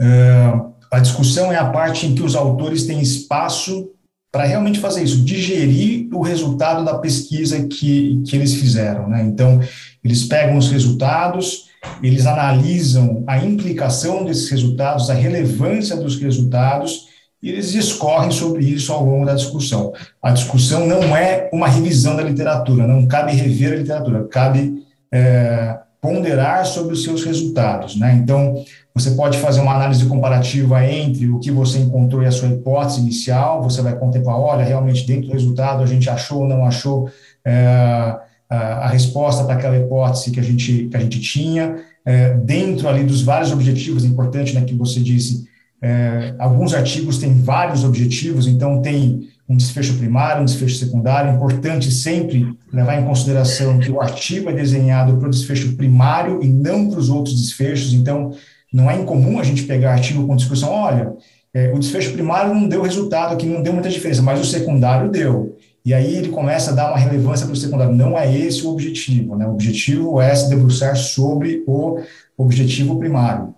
Uh, 0.00 0.72
a 0.90 0.98
discussão 1.00 1.52
é 1.52 1.56
a 1.56 1.70
parte 1.70 2.06
em 2.06 2.14
que 2.14 2.22
os 2.22 2.36
autores 2.36 2.86
têm 2.86 3.00
espaço 3.00 3.90
para 4.30 4.44
realmente 4.44 4.80
fazer 4.80 5.02
isso, 5.02 5.22
digerir 5.24 6.08
o 6.14 6.22
resultado 6.22 6.84
da 6.84 6.98
pesquisa 6.98 7.66
que, 7.66 8.22
que 8.26 8.34
eles 8.34 8.54
fizeram. 8.54 9.08
Né? 9.08 9.22
Então, 9.22 9.60
eles 10.02 10.24
pegam 10.24 10.56
os 10.56 10.70
resultados, 10.70 11.66
eles 12.02 12.26
analisam 12.26 13.24
a 13.26 13.38
implicação 13.38 14.24
desses 14.24 14.48
resultados, 14.48 15.10
a 15.10 15.14
relevância 15.14 15.96
dos 15.96 16.16
resultados, 16.16 17.08
e 17.42 17.50
eles 17.50 17.72
discorrem 17.72 18.30
sobre 18.30 18.64
isso 18.64 18.92
ao 18.92 19.04
longo 19.04 19.26
da 19.26 19.34
discussão. 19.34 19.92
A 20.22 20.30
discussão 20.30 20.86
não 20.86 21.14
é 21.14 21.50
uma 21.52 21.68
revisão 21.68 22.16
da 22.16 22.22
literatura, 22.22 22.86
não 22.86 23.06
cabe 23.06 23.32
rever 23.32 23.72
a 23.72 23.76
literatura, 23.76 24.28
cabe 24.28 24.82
é, 25.12 25.76
ponderar 26.02 26.66
sobre 26.66 26.94
os 26.94 27.04
seus 27.04 27.24
resultados. 27.24 27.96
Né? 27.96 28.12
Então, 28.20 28.64
você 28.92 29.12
pode 29.12 29.38
fazer 29.38 29.60
uma 29.60 29.76
análise 29.76 30.04
comparativa 30.06 30.84
entre 30.84 31.28
o 31.28 31.38
que 31.38 31.52
você 31.52 31.78
encontrou 31.78 32.24
e 32.24 32.26
a 32.26 32.32
sua 32.32 32.48
hipótese 32.48 33.00
inicial, 33.00 33.62
você 33.62 33.80
vai 33.80 33.96
contemplar, 33.96 34.36
olha, 34.36 34.64
realmente 34.64 35.06
dentro 35.06 35.28
do 35.28 35.32
resultado 35.32 35.80
a 35.80 35.86
gente 35.86 36.10
achou 36.10 36.40
ou 36.40 36.48
não 36.48 36.66
achou 36.66 37.08
é, 37.44 38.16
a, 38.50 38.88
resposta 38.88 39.44
para 39.44 39.54
aquela 39.54 39.78
hipótese 39.78 40.32
que 40.32 40.40
a 40.40 40.42
gente, 40.42 40.88
que 40.88 40.96
a 40.96 41.00
gente 41.00 41.20
tinha, 41.20 41.76
é, 42.04 42.34
dentro 42.34 42.88
ali 42.88 43.04
dos 43.04 43.22
vários 43.22 43.52
objetivos, 43.52 44.04
é 44.04 44.08
importante 44.08 44.54
né, 44.56 44.62
que 44.62 44.74
você 44.74 44.98
disse, 44.98 45.46
é, 45.80 46.34
alguns 46.36 46.74
artigos 46.74 47.18
têm 47.18 47.32
vários 47.32 47.84
objetivos, 47.84 48.48
então 48.48 48.82
tem 48.82 49.28
um 49.48 49.56
desfecho 49.56 49.98
primário, 49.98 50.42
um 50.42 50.44
desfecho 50.44 50.76
secundário. 50.76 51.30
É 51.30 51.34
importante 51.34 51.90
sempre 51.90 52.56
levar 52.72 53.00
em 53.00 53.04
consideração 53.04 53.78
que 53.78 53.90
o 53.90 54.00
artigo 54.00 54.48
é 54.48 54.52
desenhado 54.52 55.16
para 55.16 55.28
o 55.28 55.30
desfecho 55.30 55.76
primário 55.76 56.42
e 56.42 56.48
não 56.48 56.88
para 56.88 56.98
os 56.98 57.10
outros 57.10 57.40
desfechos. 57.40 57.92
Então, 57.92 58.32
não 58.72 58.90
é 58.90 58.96
incomum 58.96 59.38
a 59.38 59.42
gente 59.42 59.64
pegar 59.64 59.92
artigo 59.92 60.26
com 60.26 60.36
discussão, 60.36 60.70
olha, 60.70 61.12
é, 61.54 61.70
o 61.72 61.78
desfecho 61.78 62.12
primário 62.12 62.54
não 62.54 62.66
deu 62.66 62.80
resultado 62.80 63.34
aqui, 63.34 63.44
não 63.44 63.62
deu 63.62 63.72
muita 63.74 63.90
diferença, 63.90 64.22
mas 64.22 64.40
o 64.40 64.44
secundário 64.44 65.10
deu. 65.10 65.58
E 65.84 65.92
aí 65.92 66.16
ele 66.16 66.28
começa 66.28 66.70
a 66.70 66.74
dar 66.74 66.88
uma 66.90 66.98
relevância 66.98 67.44
para 67.44 67.52
o 67.52 67.56
secundário. 67.56 67.94
Não 67.94 68.16
é 68.16 68.34
esse 68.34 68.64
o 68.64 68.70
objetivo, 68.70 69.36
né? 69.36 69.46
O 69.46 69.52
objetivo 69.52 70.20
é 70.20 70.34
se 70.34 70.48
debruçar 70.48 70.96
sobre 70.96 71.64
o 71.66 71.98
objetivo 72.38 72.98
primário. 72.98 73.54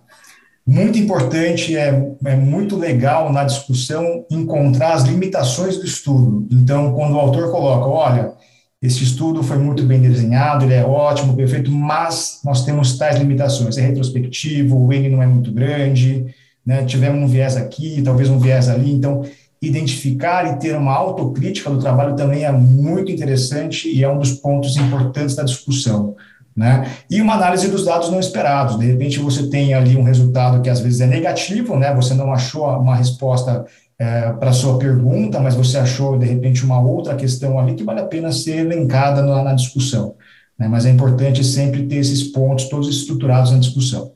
Muito 0.67 0.97
importante, 0.97 1.77
é, 1.77 2.15
é 2.25 2.35
muito 2.35 2.75
legal 2.75 3.31
na 3.31 3.43
discussão 3.43 4.25
encontrar 4.31 4.93
as 4.93 5.03
limitações 5.03 5.77
do 5.77 5.85
estudo. 5.85 6.47
Então, 6.51 6.91
quando 6.93 7.13
o 7.13 7.19
autor 7.19 7.51
coloca, 7.51 7.85
olha, 7.85 8.33
esse 8.81 9.03
estudo 9.03 9.43
foi 9.43 9.57
muito 9.57 9.83
bem 9.83 10.01
desenhado, 10.01 10.65
ele 10.65 10.73
é 10.73 10.83
ótimo, 10.83 11.35
perfeito, 11.35 11.71
mas 11.71 12.39
nós 12.43 12.65
temos 12.65 12.97
tais 12.97 13.17
limitações. 13.17 13.77
É 13.77 13.81
retrospectivo, 13.81 14.75
o 14.75 14.91
N 14.91 15.09
não 15.09 15.21
é 15.21 15.27
muito 15.27 15.51
grande, 15.51 16.33
né, 16.65 16.83
tivemos 16.83 17.21
um 17.21 17.27
viés 17.27 17.55
aqui, 17.55 18.01
talvez 18.03 18.27
um 18.27 18.39
viés 18.39 18.67
ali. 18.67 18.91
Então, 18.91 19.23
identificar 19.61 20.51
e 20.51 20.59
ter 20.59 20.75
uma 20.75 20.93
autocrítica 20.93 21.69
do 21.69 21.79
trabalho 21.79 22.15
também 22.15 22.43
é 22.43 22.51
muito 22.51 23.11
interessante 23.11 23.87
e 23.87 24.03
é 24.03 24.09
um 24.09 24.19
dos 24.19 24.33
pontos 24.33 24.75
importantes 24.77 25.35
da 25.35 25.43
discussão. 25.43 26.15
Né? 26.55 26.89
E 27.09 27.21
uma 27.21 27.33
análise 27.33 27.67
dos 27.67 27.83
dados 27.83 28.09
não 28.09 28.19
esperados. 28.19 28.79
De 28.79 28.85
repente, 28.85 29.19
você 29.19 29.49
tem 29.49 29.73
ali 29.73 29.97
um 29.97 30.03
resultado 30.03 30.61
que 30.61 30.69
às 30.69 30.79
vezes 30.79 31.01
é 31.01 31.05
negativo, 31.05 31.77
né? 31.77 31.93
você 31.93 32.13
não 32.13 32.31
achou 32.31 32.65
uma 32.79 32.95
resposta 32.95 33.65
é, 33.99 34.31
para 34.31 34.53
sua 34.53 34.77
pergunta, 34.79 35.39
mas 35.39 35.53
você 35.53 35.77
achou, 35.77 36.17
de 36.17 36.25
repente, 36.25 36.63
uma 36.63 36.81
outra 36.81 37.15
questão 37.15 37.59
ali 37.59 37.75
que 37.75 37.83
vale 37.83 37.99
a 37.99 38.05
pena 38.05 38.31
ser 38.31 38.57
elencada 38.59 39.21
na, 39.21 39.43
na 39.43 39.53
discussão. 39.53 40.15
Né? 40.57 40.67
Mas 40.69 40.85
é 40.85 40.91
importante 40.91 41.43
sempre 41.43 41.85
ter 41.87 41.97
esses 41.97 42.23
pontos 42.23 42.69
todos 42.69 42.87
estruturados 42.87 43.51
na 43.51 43.59
discussão. 43.59 44.13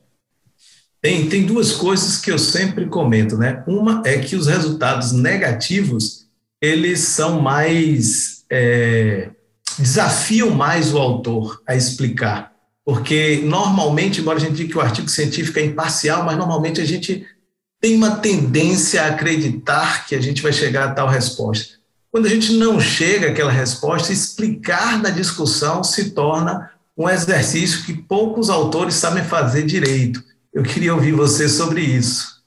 Tem, 1.02 1.28
tem 1.28 1.46
duas 1.46 1.74
coisas 1.74 2.18
que 2.18 2.32
eu 2.32 2.38
sempre 2.38 2.86
comento, 2.86 3.38
né? 3.38 3.64
Uma 3.66 4.02
é 4.06 4.18
que 4.18 4.36
os 4.36 4.48
resultados 4.48 5.14
negativos, 5.14 6.26
eles 6.62 7.00
são 7.00 7.42
mais... 7.42 8.44
É 8.50 9.30
desafiam 9.80 10.52
mais 10.52 10.94
o 10.94 10.98
autor 10.98 11.62
a 11.68 11.76
explicar, 11.76 12.54
porque 12.86 13.42
normalmente, 13.44 14.20
embora 14.20 14.38
a 14.38 14.42
gente 14.42 14.56
diga 14.56 14.72
que 14.72 14.78
o 14.78 14.82
artigo 14.82 15.10
científico 15.10 15.60
é 15.60 15.66
imparcial, 15.66 16.24
mas 16.24 16.38
normalmente 16.38 16.82
a 16.82 16.86
gente 16.86 17.26
tem 17.82 17.96
uma 17.96 18.18
tendência 18.18 19.04
a 19.04 19.08
acreditar 19.08 20.06
que 20.06 20.16
a 20.16 20.22
gente 20.22 20.42
vai 20.42 20.52
chegar 20.52 20.86
a 20.86 20.92
tal 20.92 21.08
resposta. 21.08 21.80
Quando 22.12 22.26
a 22.26 22.30
gente 22.30 22.54
não 22.54 22.80
chega 22.80 23.30
àquela 23.30 23.52
resposta, 23.52 24.12
explicar 24.12 25.02
na 25.02 25.10
discussão 25.10 25.84
se 25.84 26.12
torna 26.12 26.72
um 26.98 27.08
exercício 27.08 27.86
que 27.86 27.94
poucos 27.94 28.50
autores 28.50 28.96
sabem 28.96 29.24
fazer 29.24 29.64
direito. 29.64 30.22
Eu 30.54 30.64
queria 30.64 30.94
ouvir 30.94 31.14
você 31.14 31.48
sobre 31.48 31.82
isso. 31.82 32.40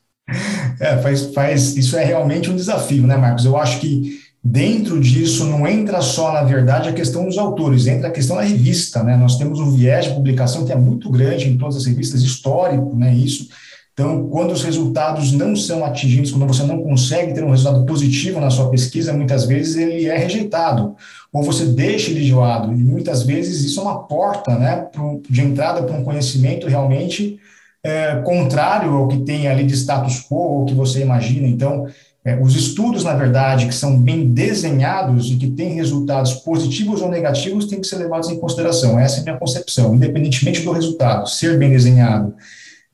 É, 0.81 1.01
faz, 1.01 1.33
faz, 1.33 1.77
isso 1.77 1.97
é 1.97 2.05
realmente 2.05 2.51
um 2.51 2.57
desafio, 2.57 3.07
né, 3.07 3.17
Marcos? 3.17 3.45
Eu 3.45 3.57
acho 3.57 3.81
que 3.81 4.21
Dentro 4.45 5.01
disso, 5.01 5.45
não 5.45 5.67
entra 5.69 6.01
só, 6.01 6.33
na 6.33 6.43
verdade, 6.43 6.89
a 6.89 6.93
questão 6.93 7.25
dos 7.25 7.39
autores, 7.39 7.87
entra 7.87 8.09
a 8.09 8.11
questão 8.11 8.37
da 8.37 8.43
revista. 8.43 9.03
Né? 9.03 9.17
Nós 9.17 9.39
temos 9.39 9.61
um 9.61 9.71
viés 9.71 10.07
de 10.07 10.15
publicação 10.15 10.65
que 10.65 10.73
é 10.73 10.77
muito 10.77 11.09
grande 11.11 11.49
em 11.49 11.57
todas 11.57 11.77
as 11.77 11.87
revistas, 11.87 12.23
histórico, 12.23 12.97
né? 12.97 13.15
isso. 13.15 13.49
Então, 13.93 14.29
quando 14.29 14.53
os 14.53 14.65
resultados 14.65 15.33
não 15.33 15.55
são 15.55 15.85
atingidos, 15.85 16.33
quando 16.33 16.47
você 16.47 16.65
não 16.65 16.83
consegue 16.83 17.35
ter 17.35 17.45
um 17.45 17.51
resultado 17.51 17.85
positivo 17.85 18.41
na 18.41 18.51
sua 18.51 18.71
pesquisa, 18.71 19.13
muitas 19.13 19.45
vezes 19.45 19.77
ele 19.77 20.07
é 20.07 20.17
rejeitado, 20.17 20.97
ou 21.31 21.43
você 21.43 21.67
deixa 21.67 22.11
ele 22.11 22.25
de 22.25 22.33
lado, 22.33 22.73
e 22.73 22.77
muitas 22.77 23.23
vezes 23.23 23.63
isso 23.63 23.79
é 23.81 23.83
uma 23.83 24.05
porta 24.05 24.59
né, 24.59 24.89
de 25.29 25.43
entrada 25.43 25.83
para 25.83 25.95
um 25.95 26.03
conhecimento 26.03 26.67
realmente 26.67 27.39
é, 27.85 28.17
contrário 28.25 28.95
ao 28.95 29.09
que 29.09 29.19
tem 29.19 29.47
ali 29.47 29.65
de 29.65 29.75
status 29.75 30.21
quo, 30.27 30.37
ou 30.37 30.65
que 30.65 30.75
você 30.75 31.03
imagina. 31.03 31.47
Então, 31.47 31.87
é, 32.25 32.37
os 32.41 32.55
estudos, 32.55 33.03
na 33.03 33.15
verdade, 33.15 33.67
que 33.67 33.75
são 33.75 33.99
bem 33.99 34.33
desenhados 34.33 35.31
e 35.31 35.37
que 35.37 35.51
têm 35.51 35.75
resultados 35.75 36.35
positivos 36.35 37.03
ou 37.03 37.11
negativos, 37.11 37.67
têm 37.67 37.81
que 37.81 37.87
ser 37.87 37.97
levados 37.97 38.31
em 38.31 38.39
consideração. 38.39 38.99
Essa 38.99 39.19
é 39.19 39.21
a 39.21 39.25
minha 39.25 39.39
concepção, 39.39 39.95
independentemente 39.95 40.63
do 40.63 40.71
resultado, 40.71 41.29
ser 41.29 41.59
bem 41.59 41.71
desenhado, 41.71 42.33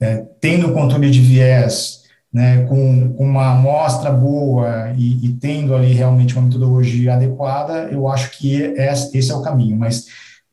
é, 0.00 0.24
tendo 0.40 0.72
controle 0.72 1.10
de 1.10 1.20
viés, 1.20 1.98
né, 2.32 2.64
com, 2.64 3.12
com, 3.14 3.24
uma 3.24 3.52
amostra 3.52 4.10
boa 4.10 4.92
e, 4.96 5.26
e, 5.26 5.32
tendo 5.34 5.74
ali 5.74 5.92
realmente 5.92 6.34
uma 6.34 6.46
metodologia 6.46 7.14
adequada, 7.14 7.88
eu 7.90 8.08
acho 8.08 8.30
que 8.38 8.62
é, 8.62 8.92
esse 8.92 9.30
é 9.30 9.34
o 9.34 9.42
caminho. 9.42 9.76
Mas 9.76 10.06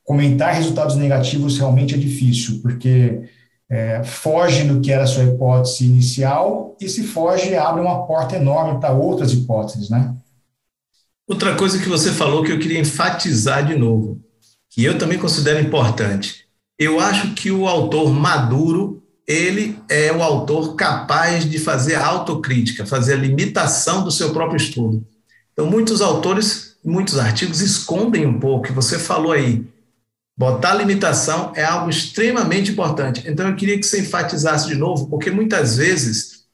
comentar 0.04 0.54
resultados 0.54 0.96
negativos 0.96 1.58
realmente 1.58 1.94
é 1.94 1.98
difícil, 1.98 2.60
porque 2.62 3.22
é, 3.68 4.04
foge 4.04 4.64
do 4.64 4.80
que 4.80 4.92
era 4.92 5.04
a 5.04 5.06
sua 5.06 5.24
hipótese 5.24 5.84
inicial 5.84 6.76
e 6.80 6.88
se 6.88 7.02
foge 7.02 7.54
abre 7.54 7.80
uma 7.80 8.06
porta 8.06 8.36
enorme 8.36 8.80
para 8.80 8.92
outras 8.92 9.32
hipóteses, 9.32 9.90
né? 9.90 10.14
Outra 11.26 11.56
coisa 11.56 11.78
que 11.80 11.88
você 11.88 12.12
falou 12.12 12.44
que 12.44 12.52
eu 12.52 12.58
queria 12.58 12.78
enfatizar 12.78 13.66
de 13.66 13.74
novo, 13.74 14.20
que 14.70 14.84
eu 14.84 14.96
também 14.96 15.18
considero 15.18 15.60
importante. 15.60 16.46
Eu 16.78 17.00
acho 17.00 17.34
que 17.34 17.50
o 17.50 17.66
autor 17.66 18.12
maduro, 18.12 19.02
ele 19.26 19.76
é 19.88 20.12
o 20.12 20.22
autor 20.22 20.76
capaz 20.76 21.48
de 21.48 21.58
fazer 21.58 21.96
a 21.96 22.06
autocrítica, 22.06 22.86
fazer 22.86 23.14
a 23.14 23.16
limitação 23.16 24.04
do 24.04 24.10
seu 24.12 24.32
próprio 24.32 24.58
estudo. 24.58 25.04
Então, 25.52 25.66
muitos 25.66 26.00
autores, 26.00 26.76
muitos 26.84 27.18
artigos 27.18 27.60
escondem 27.60 28.24
um 28.24 28.38
pouco, 28.38 28.72
você 28.72 28.96
falou 28.96 29.32
aí, 29.32 29.66
Botar 30.38 30.74
limitação 30.74 31.52
é 31.56 31.64
algo 31.64 31.88
extremamente 31.88 32.70
importante. 32.70 33.24
Então, 33.26 33.48
eu 33.48 33.56
queria 33.56 33.78
que 33.78 33.86
você 33.86 34.00
enfatizasse 34.00 34.68
de 34.68 34.74
novo, 34.74 35.08
porque 35.08 35.30
muitas 35.30 35.78
vezes 35.78 36.44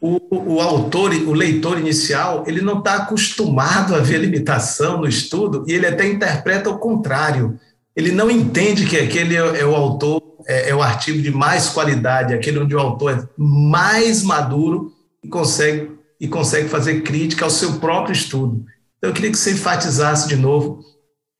o, 0.00 0.54
o 0.54 0.60
autor, 0.60 1.12
o 1.12 1.32
leitor 1.32 1.78
inicial, 1.78 2.44
ele 2.46 2.60
não 2.60 2.78
está 2.78 2.96
acostumado 2.96 3.94
a 3.96 3.98
ver 3.98 4.18
limitação 4.18 4.98
no 4.98 5.08
estudo 5.08 5.64
e 5.66 5.72
ele 5.72 5.86
até 5.86 6.06
interpreta 6.06 6.70
o 6.70 6.78
contrário. 6.78 7.58
Ele 7.96 8.12
não 8.12 8.30
entende 8.30 8.86
que 8.86 8.96
aquele 8.96 9.34
é, 9.34 9.60
é 9.60 9.66
o 9.66 9.74
autor, 9.74 10.22
é, 10.46 10.70
é 10.70 10.74
o 10.74 10.80
artigo 10.80 11.20
de 11.20 11.32
mais 11.32 11.68
qualidade, 11.68 12.32
aquele 12.32 12.60
onde 12.60 12.76
o 12.76 12.78
autor 12.78 13.12
é 13.12 13.28
mais 13.36 14.22
maduro 14.22 14.92
e 15.22 15.28
consegue 15.28 15.90
e 16.20 16.28
consegue 16.28 16.68
fazer 16.68 17.02
crítica 17.02 17.44
ao 17.44 17.50
seu 17.50 17.80
próprio 17.80 18.12
estudo. 18.12 18.64
Então, 18.98 19.10
eu 19.10 19.12
queria 19.12 19.32
que 19.32 19.36
você 19.36 19.50
enfatizasse 19.50 20.28
de 20.28 20.36
novo 20.36 20.78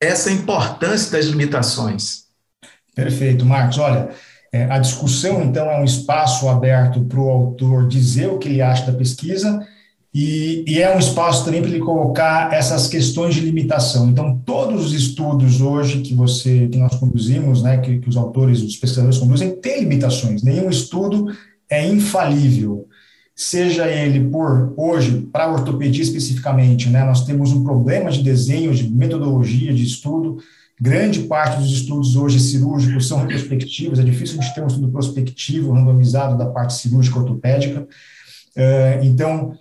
essa 0.03 0.31
importância 0.31 1.13
das 1.13 1.27
limitações. 1.27 2.25
Perfeito, 2.95 3.47
Marcos. 3.47 3.79
Olha, 3.79 4.11
é, 4.53 4.65
a 4.65 4.79
discussão, 4.79 5.43
então, 5.43 5.71
é 5.71 5.81
um 5.81 5.85
espaço 5.85 6.49
aberto 6.49 7.01
para 7.05 7.21
o 7.21 7.31
autor 7.31 7.87
dizer 7.87 8.29
o 8.29 8.39
que 8.39 8.49
ele 8.49 8.61
acha 8.61 8.91
da 8.91 8.99
pesquisa 8.99 9.67
e, 10.15 10.63
e 10.67 10.83
é 10.83 10.95
um 10.95 10.99
espaço 10.99 11.45
também 11.45 11.63
para 11.63 11.71
ele 11.71 11.79
colocar 11.79 12.53
essas 12.53 12.87
questões 12.87 13.35
de 13.35 13.41
limitação. 13.41 14.11
Então, 14.11 14.39
todos 14.45 14.87
os 14.87 14.93
estudos 14.93 15.63
hoje 15.63 16.03
que 16.03 16.15
você 16.15 16.69
que 16.69 16.77
nós 16.77 16.97
conduzimos, 16.97 17.63
né, 17.63 17.79
que, 17.79 17.99
que 17.99 18.09
os 18.09 18.17
autores, 18.17 18.61
os 18.61 18.77
pesquisadores 18.77 19.19
conduzem, 19.19 19.57
têm 19.57 19.81
limitações. 19.81 20.43
Nenhum 20.43 20.69
estudo 20.69 21.35
é 21.71 21.87
infalível. 21.87 22.87
Seja 23.35 23.89
ele 23.89 24.29
por 24.29 24.75
hoje, 24.77 25.29
para 25.33 25.45
a 25.45 25.53
ortopedia 25.53 26.03
especificamente, 26.03 26.89
né, 26.91 27.03
nós 27.05 27.25
temos 27.25 27.51
um 27.51 27.65
problema 27.65 28.11
de 28.11 28.23
desenho, 28.23 28.75
de 28.75 28.89
metodologia 28.91 29.73
de 29.73 29.83
estudo. 29.83 30.39
Grande 30.81 31.21
parte 31.21 31.59
dos 31.59 31.73
estudos 31.73 32.15
hoje 32.15 32.39
cirúrgicos 32.39 33.09
são 33.09 33.21
retrospectivos, 33.21 33.99
é 33.99 34.03
difícil 34.03 34.39
a 34.39 34.43
gente 34.43 34.55
ter 34.55 34.63
um 34.63 34.67
estudo 34.67 34.91
prospectivo, 34.91 35.73
randomizado 35.73 36.37
da 36.37 36.47
parte 36.47 36.75
cirúrgica 36.75 37.19
ortopédica. 37.19 37.87
Uh, 38.55 39.05
então, 39.05 39.57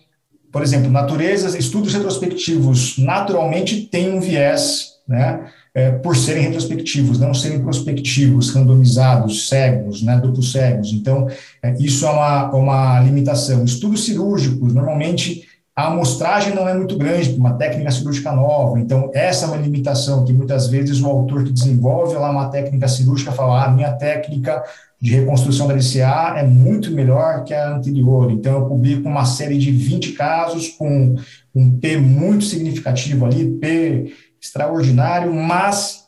por 0.52 0.62
exemplo, 0.62 0.92
naturezas, 0.92 1.56
estudos 1.56 1.94
retrospectivos 1.94 2.98
naturalmente 2.98 3.86
têm 3.86 4.12
um 4.14 4.20
viés, 4.20 4.96
né, 5.08 5.50
é, 5.74 5.92
por 5.92 6.16
serem 6.16 6.44
retrospectivos, 6.44 7.20
não 7.20 7.34
serem 7.34 7.62
prospectivos, 7.62 8.54
randomizados, 8.54 9.48
cegos, 9.48 10.02
né, 10.02 10.18
duplos 10.18 10.52
cegos. 10.52 10.92
Então, 10.92 11.28
é, 11.64 11.74
isso 11.80 12.06
é 12.06 12.10
uma, 12.10 12.52
uma 12.52 13.00
limitação. 13.00 13.64
Estudos 13.64 14.06
cirúrgicos, 14.06 14.74
normalmente 14.74 15.48
a 15.74 15.88
amostragem 15.88 16.54
não 16.54 16.68
é 16.68 16.74
muito 16.74 16.98
grande 16.98 17.32
uma 17.32 17.54
técnica 17.54 17.92
cirúrgica 17.92 18.32
nova, 18.34 18.78
então 18.78 19.10
essa 19.14 19.46
é 19.46 19.48
uma 19.48 19.58
limitação 19.58 20.26
que 20.26 20.34
muitas 20.34 20.68
vezes 20.68 21.02
o 21.02 21.08
autor 21.08 21.46
que 21.46 21.54
desenvolve 21.54 22.14
lá 22.16 22.30
uma 22.30 22.50
técnica 22.50 22.90
cirúrgica 22.90 23.32
fala, 23.32 23.66
ah, 23.66 23.72
minha 23.72 23.94
técnica 23.94 24.62
de 25.02 25.16
reconstrução 25.16 25.68
da 25.68 25.74
LCA 25.74 26.36
é 26.38 26.44
muito 26.44 26.92
melhor 26.92 27.44
que 27.44 27.54
a 27.54 27.76
anterior. 27.76 28.32
Então, 28.32 28.60
eu 28.60 28.66
publico 28.66 29.10
uma 29.10 29.26
série 29.26 29.58
de 29.58 29.72
20 29.72 30.12
casos 30.12 30.68
com 30.68 31.16
um 31.56 31.72
P 31.80 31.98
muito 31.98 32.46
significativo 32.46 33.26
ali, 33.26 33.48
P 33.48 34.14
extraordinário, 34.42 35.34
mas 35.34 36.02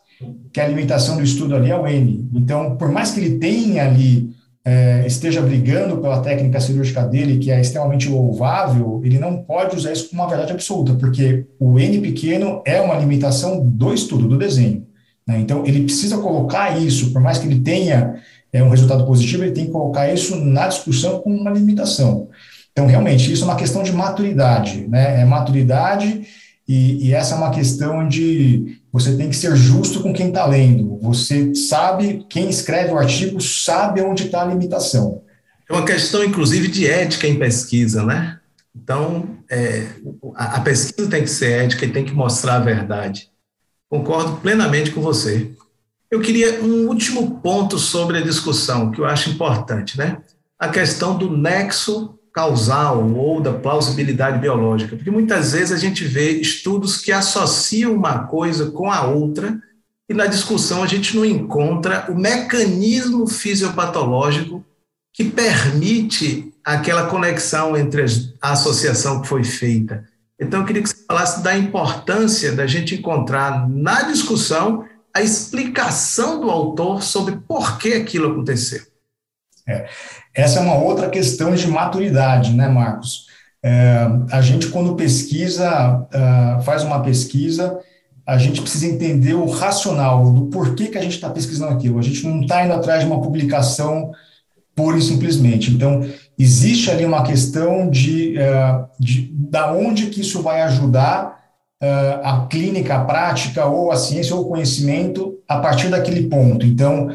que 0.51 0.59
a 0.59 0.67
limitação 0.67 1.17
do 1.17 1.23
estudo 1.23 1.55
ali 1.55 1.69
é 1.69 1.77
o 1.77 1.87
N. 1.87 2.29
Então, 2.33 2.75
por 2.77 2.91
mais 2.91 3.11
que 3.11 3.19
ele 3.19 3.37
tenha 3.37 3.85
ali, 3.85 4.29
é, 4.65 5.05
esteja 5.05 5.41
brigando 5.41 5.97
pela 5.97 6.21
técnica 6.21 6.59
cirúrgica 6.59 7.03
dele, 7.03 7.37
que 7.37 7.51
é 7.51 7.59
extremamente 7.59 8.07
louvável, 8.07 9.01
ele 9.03 9.19
não 9.19 9.43
pode 9.43 9.75
usar 9.75 9.91
isso 9.91 10.09
como 10.09 10.21
uma 10.21 10.29
verdade 10.29 10.53
absoluta, 10.53 10.93
porque 10.93 11.45
o 11.59 11.77
N 11.79 11.99
pequeno 11.99 12.61
é 12.65 12.79
uma 12.79 12.95
limitação 12.95 13.65
do 13.65 13.93
estudo, 13.93 14.27
do 14.27 14.37
desenho. 14.37 14.87
Né? 15.27 15.39
Então, 15.39 15.65
ele 15.65 15.83
precisa 15.83 16.17
colocar 16.17 16.77
isso, 16.77 17.11
por 17.11 17.21
mais 17.21 17.37
que 17.37 17.47
ele 17.47 17.59
tenha 17.59 18.15
é 18.51 18.61
um 18.63 18.69
resultado 18.69 19.03
positivo, 19.03 19.43
ele 19.43 19.51
tem 19.51 19.65
que 19.65 19.71
colocar 19.71 20.13
isso 20.13 20.35
na 20.35 20.67
discussão 20.67 21.19
com 21.19 21.35
uma 21.35 21.49
limitação. 21.49 22.29
Então, 22.71 22.85
realmente, 22.85 23.33
isso 23.33 23.43
é 23.43 23.47
uma 23.47 23.55
questão 23.55 23.81
de 23.81 23.91
maturidade, 23.91 24.87
né? 24.87 25.21
É 25.21 25.25
maturidade 25.25 26.21
e, 26.67 27.07
e 27.07 27.13
essa 27.13 27.35
é 27.35 27.37
uma 27.37 27.51
questão 27.51 28.07
de 28.07 28.79
você 28.91 29.15
tem 29.17 29.29
que 29.29 29.35
ser 29.35 29.55
justo 29.55 30.01
com 30.01 30.13
quem 30.13 30.29
está 30.29 30.45
lendo. 30.45 30.97
Você 31.01 31.53
sabe, 31.55 32.25
quem 32.29 32.49
escreve 32.49 32.91
o 32.91 32.97
artigo 32.97 33.41
sabe 33.41 34.01
onde 34.01 34.25
está 34.25 34.43
a 34.43 34.45
limitação. 34.45 35.23
É 35.69 35.73
uma 35.73 35.85
questão, 35.85 36.23
inclusive, 36.23 36.67
de 36.67 36.87
ética 36.87 37.27
em 37.27 37.39
pesquisa, 37.39 38.03
né? 38.03 38.39
Então, 38.75 39.37
é, 39.49 39.87
a, 40.35 40.57
a 40.57 40.61
pesquisa 40.61 41.09
tem 41.09 41.23
que 41.23 41.29
ser 41.29 41.65
ética 41.65 41.85
e 41.85 41.91
tem 41.91 42.05
que 42.05 42.13
mostrar 42.13 42.55
a 42.55 42.59
verdade. 42.59 43.29
Concordo 43.89 44.37
plenamente 44.37 44.91
com 44.91 45.01
você. 45.01 45.51
Eu 46.09 46.21
queria 46.21 46.61
um 46.61 46.87
último 46.87 47.39
ponto 47.39 47.77
sobre 47.77 48.17
a 48.17 48.21
discussão, 48.21 48.91
que 48.91 49.01
eu 49.01 49.05
acho 49.05 49.29
importante, 49.29 49.97
né? 49.97 50.17
A 50.59 50.69
questão 50.69 51.17
do 51.17 51.35
nexo 51.35 52.17
causal 52.33 53.07
ou 53.15 53.39
da 53.39 53.53
plausibilidade 53.53 54.39
biológica, 54.39 54.95
porque 54.95 55.11
muitas 55.11 55.51
vezes 55.53 55.71
a 55.71 55.77
gente 55.77 56.03
vê 56.03 56.31
estudos 56.31 56.97
que 56.97 57.11
associam 57.11 57.93
uma 57.93 58.25
coisa 58.25 58.71
com 58.71 58.91
a 58.91 59.05
outra 59.05 59.61
e 60.09 60.13
na 60.13 60.25
discussão 60.25 60.83
a 60.83 60.87
gente 60.87 61.15
não 61.15 61.23
encontra 61.23 62.07
o 62.09 62.15
mecanismo 62.15 63.27
fisiopatológico 63.27 64.65
que 65.13 65.23
permite 65.23 66.51
aquela 66.63 67.05
conexão 67.05 67.77
entre 67.77 68.03
a 68.41 68.51
associação 68.51 69.21
que 69.21 69.27
foi 69.27 69.43
feita. 69.43 70.03
Então, 70.39 70.61
eu 70.61 70.65
queria 70.65 70.81
que 70.81 70.89
você 70.89 71.05
falasse 71.07 71.43
da 71.43 71.55
importância 71.55 72.51
da 72.51 72.65
gente 72.65 72.95
encontrar 72.95 73.69
na 73.69 74.03
discussão 74.03 74.85
a 75.13 75.21
explicação 75.21 76.41
do 76.41 76.49
autor 76.49 77.03
sobre 77.03 77.37
por 77.47 77.77
que 77.77 77.93
aquilo 77.93 78.31
aconteceu. 78.31 78.81
É, 79.67 79.87
essa 80.35 80.59
é 80.59 80.61
uma 80.61 80.75
outra 80.75 81.09
questão 81.09 81.53
de 81.53 81.67
maturidade, 81.67 82.53
né, 82.53 82.67
Marcos? 82.67 83.27
É, 83.63 84.07
a 84.31 84.41
gente, 84.41 84.67
quando 84.67 84.95
pesquisa, 84.95 86.01
uh, 86.01 86.61
faz 86.63 86.83
uma 86.83 87.01
pesquisa, 87.01 87.79
a 88.25 88.37
gente 88.37 88.61
precisa 88.61 88.87
entender 88.87 89.33
o 89.33 89.45
racional 89.45 90.31
do 90.31 90.47
porquê 90.47 90.87
que 90.87 90.97
a 90.97 91.01
gente 91.01 91.15
está 91.15 91.29
pesquisando 91.29 91.73
aquilo. 91.73 91.99
A 91.99 92.01
gente 92.01 92.25
não 92.25 92.41
está 92.41 92.63
indo 92.65 92.73
atrás 92.73 93.01
de 93.01 93.07
uma 93.07 93.21
publicação 93.21 94.11
pura 94.75 94.97
e 94.97 95.01
simplesmente. 95.01 95.71
Então, 95.71 96.05
existe 96.37 96.89
ali 96.89 97.05
uma 97.05 97.23
questão 97.23 97.89
de, 97.89 98.35
uh, 98.37 98.85
de 98.99 99.31
da 99.33 99.71
onde 99.71 100.07
que 100.07 100.21
isso 100.21 100.41
vai 100.41 100.61
ajudar 100.63 101.39
uh, 101.81 102.19
a 102.23 102.47
clínica, 102.49 102.95
a 102.95 103.05
prática, 103.05 103.65
ou 103.65 103.91
a 103.91 103.95
ciência, 103.95 104.35
ou 104.35 104.41
o 104.41 104.49
conhecimento 104.49 105.37
a 105.47 105.59
partir 105.59 105.89
daquele 105.89 106.27
ponto. 106.27 106.65
Então, 106.65 107.09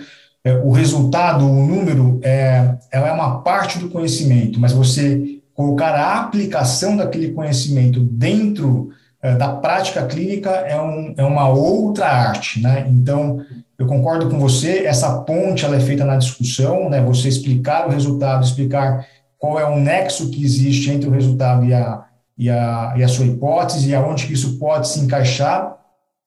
uh, 0.47 0.67
o 0.67 0.73
resultado, 0.73 1.45
o 1.45 1.67
número, 1.67 2.21
é, 2.23 2.77
ela 2.91 3.09
é 3.09 3.13
uma 3.13 3.41
parte 3.41 3.79
do 3.79 3.89
conhecimento, 3.89 4.59
mas 4.59 4.73
você 4.73 5.41
colocar 5.55 5.95
a 5.95 6.21
aplicação 6.21 6.97
daquele 6.97 7.33
conhecimento 7.33 8.01
dentro 8.01 8.91
uh, 9.23 9.39
da 9.39 9.49
prática 9.55 10.07
clínica 10.07 10.51
é, 10.51 10.81
um, 10.81 11.15
é 11.17 11.25
uma 11.25 11.49
outra 11.49 12.07
arte, 12.07 12.61
né? 12.61 12.87
Então, 12.89 13.45
eu 13.79 13.87
concordo 13.87 14.29
com 14.29 14.39
você, 14.39 14.87
essa 14.87 15.21
ponte 15.21 15.65
ela 15.65 15.77
é 15.77 15.81
feita 15.81 16.05
na 16.05 16.17
discussão, 16.17 16.91
né? 16.91 17.01
Você 17.03 17.29
explicar 17.29 17.87
o 17.87 17.91
resultado, 17.91 18.45
explicar 18.45 19.07
qual 19.39 19.59
é 19.59 19.65
o 19.65 19.79
nexo 19.79 20.31
que 20.31 20.45
existe 20.45 20.91
entre 20.91 21.09
o 21.09 21.13
resultado 21.13 21.65
e 21.65 21.73
a, 21.73 22.05
e 22.37 22.51
a, 22.51 22.95
e 22.97 23.05
a 23.05 23.09
sua 23.09 23.27
hipótese 23.27 23.89
e 23.89 23.95
aonde 23.95 24.27
que 24.27 24.33
isso 24.33 24.59
pode 24.59 24.89
se 24.89 25.01
encaixar 25.01 25.77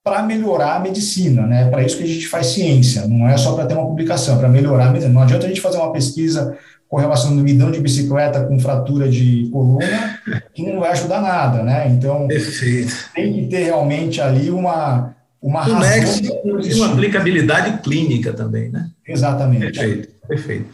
para 0.04 0.24
melhorar 0.24 0.76
a 0.76 0.80
medicina, 0.80 1.46
né? 1.46 1.70
Para 1.70 1.84
isso 1.84 1.98
que 1.98 2.04
a 2.04 2.08
gente 2.08 2.28
faz 2.28 2.48
ciência, 2.48 3.08
não 3.08 3.28
é 3.28 3.38
só 3.38 3.54
para 3.54 3.66
ter 3.66 3.76
uma 3.76 3.86
publicação, 3.86 4.36
é 4.36 4.40
para 4.40 4.50
melhorar 4.50 4.88
a 4.88 4.92
medicina. 4.92 5.14
Não 5.14 5.22
adianta 5.22 5.46
a 5.46 5.50
gente 5.50 5.62
fazer 5.62 5.78
uma 5.78 5.92
pesquisa 5.92 6.58
com 6.90 6.98
relação 6.98 7.36
do 7.36 7.44
guidão 7.44 7.72
de 7.72 7.80
bicicleta 7.80 8.44
com 8.44 8.60
fratura 8.60 9.08
de 9.08 9.48
coluna, 9.52 10.20
que 10.54 10.64
não 10.64 10.80
vai 10.80 10.92
ajudar 10.92 11.22
nada, 11.22 11.64
né? 11.64 11.88
Então, 11.88 12.28
Perfeito. 12.28 12.94
tem 13.16 13.34
que 13.34 13.48
ter 13.48 13.64
realmente 13.64 14.20
ali 14.20 14.50
uma 14.50 15.16
uma 15.42 15.68
um 15.68 15.74
razão 15.74 16.22
e 16.64 16.74
uma 16.76 16.92
aplicabilidade 16.92 17.82
clínica 17.82 18.32
também, 18.32 18.70
né? 18.70 18.90
Exatamente. 19.08 19.72
Perfeito, 19.72 20.10
perfeito. 20.28 20.66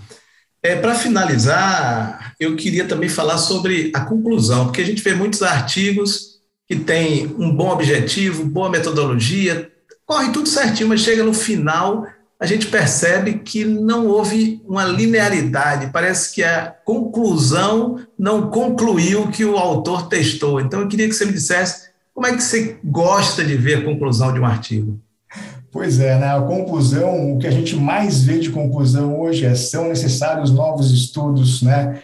É, 0.61 0.75
Para 0.75 0.95
finalizar, 0.95 2.33
eu 2.39 2.55
queria 2.55 2.85
também 2.85 3.07
falar 3.07 3.37
sobre 3.37 3.91
a 3.95 4.01
conclusão, 4.01 4.65
porque 4.65 4.81
a 4.81 4.85
gente 4.85 5.01
vê 5.01 5.13
muitos 5.13 5.41
artigos 5.41 6.36
que 6.67 6.75
têm 6.75 7.33
um 7.39 7.55
bom 7.55 7.69
objetivo, 7.69 8.43
boa 8.43 8.69
metodologia, 8.69 9.71
corre 10.05 10.31
tudo 10.31 10.49
certinho, 10.49 10.89
mas 10.89 11.01
chega 11.01 11.23
no 11.23 11.33
final, 11.33 12.05
a 12.39 12.45
gente 12.45 12.67
percebe 12.67 13.39
que 13.39 13.65
não 13.65 14.07
houve 14.07 14.61
uma 14.67 14.85
linearidade, 14.85 15.91
parece 15.91 16.35
que 16.35 16.43
a 16.43 16.75
conclusão 16.85 17.99
não 18.17 18.49
concluiu 18.49 19.23
o 19.23 19.31
que 19.31 19.43
o 19.43 19.57
autor 19.57 20.07
testou. 20.07 20.59
Então, 20.59 20.81
eu 20.81 20.87
queria 20.87 21.07
que 21.07 21.15
você 21.15 21.25
me 21.25 21.33
dissesse 21.33 21.87
como 22.13 22.27
é 22.27 22.35
que 22.35 22.43
você 22.43 22.77
gosta 22.83 23.43
de 23.43 23.55
ver 23.55 23.77
a 23.77 23.85
conclusão 23.85 24.33
de 24.33 24.39
um 24.39 24.45
artigo. 24.45 24.99
Pois 25.71 25.99
é, 25.99 26.17
né? 26.17 26.35
A 26.35 26.41
conclusão, 26.41 27.33
o 27.33 27.39
que 27.39 27.47
a 27.47 27.51
gente 27.51 27.75
mais 27.75 28.23
vê 28.23 28.39
de 28.39 28.49
conclusão 28.49 29.19
hoje 29.19 29.45
é 29.45 29.53
são 29.53 29.89
necessários 29.89 30.49
novos 30.49 30.91
estudos, 30.91 31.61
né? 31.61 32.01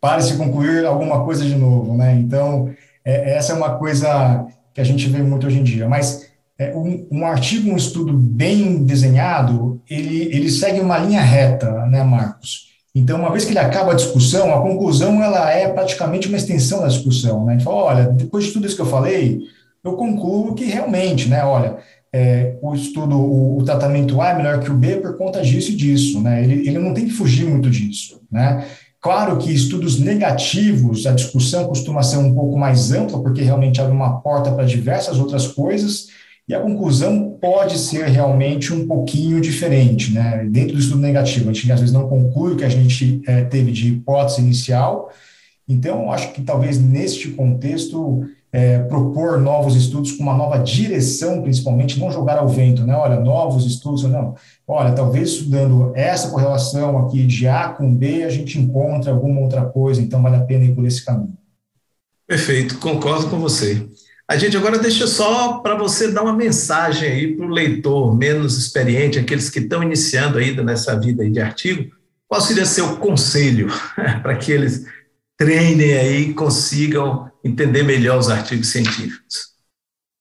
Para 0.00 0.20
se 0.20 0.36
concluir 0.36 0.84
alguma 0.84 1.24
coisa 1.24 1.44
de 1.44 1.54
novo, 1.54 1.96
né? 1.96 2.14
Então, 2.14 2.72
é, 3.08 3.36
essa 3.36 3.54
é 3.54 3.56
uma 3.56 3.78
coisa 3.78 4.46
que 4.74 4.80
a 4.82 4.84
gente 4.84 5.08
vê 5.08 5.22
muito 5.22 5.46
hoje 5.46 5.58
em 5.58 5.64
dia. 5.64 5.88
Mas 5.88 6.28
é, 6.58 6.76
um, 6.76 7.08
um, 7.10 7.26
artigo, 7.26 7.70
um 7.70 7.76
estudo 7.76 8.12
bem 8.12 8.84
desenhado, 8.84 9.80
ele, 9.88 10.24
ele 10.24 10.50
segue 10.50 10.78
uma 10.78 10.98
linha 10.98 11.22
reta, 11.22 11.86
né, 11.86 12.04
Marcos? 12.04 12.68
Então, 12.94 13.18
uma 13.18 13.30
vez 13.30 13.46
que 13.46 13.52
ele 13.52 13.60
acaba 13.60 13.92
a 13.92 13.96
discussão, 13.96 14.54
a 14.54 14.60
conclusão 14.60 15.22
ela 15.22 15.50
é 15.50 15.68
praticamente 15.68 16.28
uma 16.28 16.36
extensão 16.36 16.82
da 16.82 16.88
discussão, 16.88 17.46
né? 17.46 17.54
A 17.54 17.56
gente 17.56 17.64
fala, 17.64 17.76
olha, 17.76 18.04
depois 18.08 18.44
de 18.44 18.52
tudo 18.52 18.66
isso 18.66 18.76
que 18.76 18.82
eu 18.82 18.86
falei, 18.86 19.40
eu 19.82 19.92
concluo 19.94 20.54
que 20.54 20.64
realmente, 20.64 21.28
né, 21.28 21.44
olha, 21.44 21.78
é, 22.12 22.58
o 22.60 22.74
estudo, 22.74 23.16
o, 23.16 23.58
o, 23.58 23.64
tratamento 23.64 24.20
A 24.20 24.30
é 24.30 24.36
melhor 24.36 24.60
que 24.60 24.70
o 24.70 24.74
B 24.74 24.96
por 24.96 25.16
conta 25.16 25.40
disso 25.40 25.72
e 25.72 25.76
disso, 25.76 26.20
né? 26.20 26.42
Ele, 26.42 26.68
ele 26.68 26.78
não 26.78 26.92
tem 26.92 27.06
que 27.06 27.12
fugir 27.12 27.46
muito 27.46 27.70
disso, 27.70 28.20
né? 28.30 28.66
Claro 29.00 29.38
que 29.38 29.52
estudos 29.52 29.98
negativos, 29.98 31.06
a 31.06 31.12
discussão 31.12 31.66
costuma 31.66 32.02
ser 32.02 32.16
um 32.16 32.34
pouco 32.34 32.58
mais 32.58 32.90
ampla, 32.90 33.22
porque 33.22 33.42
realmente 33.42 33.80
abre 33.80 33.92
uma 33.92 34.20
porta 34.20 34.50
para 34.50 34.64
diversas 34.64 35.18
outras 35.18 35.46
coisas, 35.46 36.08
e 36.48 36.54
a 36.54 36.60
conclusão 36.60 37.36
pode 37.40 37.78
ser 37.78 38.06
realmente 38.06 38.72
um 38.72 38.88
pouquinho 38.88 39.40
diferente, 39.40 40.12
né? 40.12 40.44
Dentro 40.50 40.74
do 40.74 40.80
estudo 40.80 41.00
negativo, 41.00 41.50
a 41.50 41.52
gente 41.52 41.70
às 41.70 41.78
vezes 41.78 41.94
não 41.94 42.08
conclui 42.08 42.54
o 42.54 42.56
que 42.56 42.64
a 42.64 42.68
gente 42.68 43.20
é, 43.26 43.44
teve 43.44 43.70
de 43.70 43.88
hipótese 43.88 44.40
inicial. 44.40 45.12
Então, 45.68 46.10
acho 46.10 46.32
que 46.32 46.42
talvez 46.42 46.80
neste 46.80 47.28
contexto 47.32 48.26
é, 48.52 48.78
propor 48.80 49.38
novos 49.38 49.76
estudos 49.76 50.12
com 50.12 50.22
uma 50.22 50.36
nova 50.36 50.58
direção, 50.58 51.42
principalmente, 51.42 52.00
não 52.00 52.10
jogar 52.10 52.38
ao 52.38 52.48
vento, 52.48 52.82
né? 52.82 52.94
Olha, 52.94 53.20
novos 53.20 53.66
estudos, 53.66 54.04
não. 54.04 54.34
Olha, 54.66 54.92
talvez 54.92 55.30
estudando 55.30 55.92
essa 55.94 56.30
correlação 56.30 56.98
aqui 56.98 57.26
de 57.26 57.46
A 57.46 57.68
com 57.68 57.94
B, 57.94 58.24
a 58.24 58.30
gente 58.30 58.58
encontra 58.58 59.12
alguma 59.12 59.40
outra 59.40 59.64
coisa, 59.64 60.00
então 60.00 60.22
vale 60.22 60.36
a 60.36 60.44
pena 60.44 60.64
ir 60.64 60.74
por 60.74 60.86
esse 60.86 61.04
caminho. 61.04 61.36
Perfeito, 62.26 62.78
concordo 62.78 63.28
com 63.28 63.38
você. 63.38 63.86
A 64.26 64.36
gente 64.36 64.56
agora 64.56 64.78
deixa 64.78 65.06
só 65.06 65.58
para 65.58 65.74
você 65.74 66.10
dar 66.10 66.22
uma 66.22 66.34
mensagem 66.34 67.08
aí 67.08 67.34
para 67.34 67.46
o 67.46 67.48
leitor 67.48 68.14
menos 68.14 68.58
experiente, 68.58 69.18
aqueles 69.18 69.48
que 69.48 69.60
estão 69.60 69.82
iniciando 69.82 70.36
ainda 70.36 70.62
nessa 70.62 70.98
vida 70.98 71.28
de 71.28 71.40
artigo. 71.40 71.90
Qual 72.26 72.40
seria 72.42 72.66
seu 72.66 72.96
conselho 72.96 73.68
para 74.22 74.36
que 74.36 74.52
eles 74.52 74.84
treinem 75.38 75.94
aí 75.94 76.30
e 76.30 76.34
consigam 76.34 77.30
entender 77.42 77.82
melhor 77.82 78.18
os 78.18 78.28
artigos 78.28 78.68
científicos? 78.68 79.48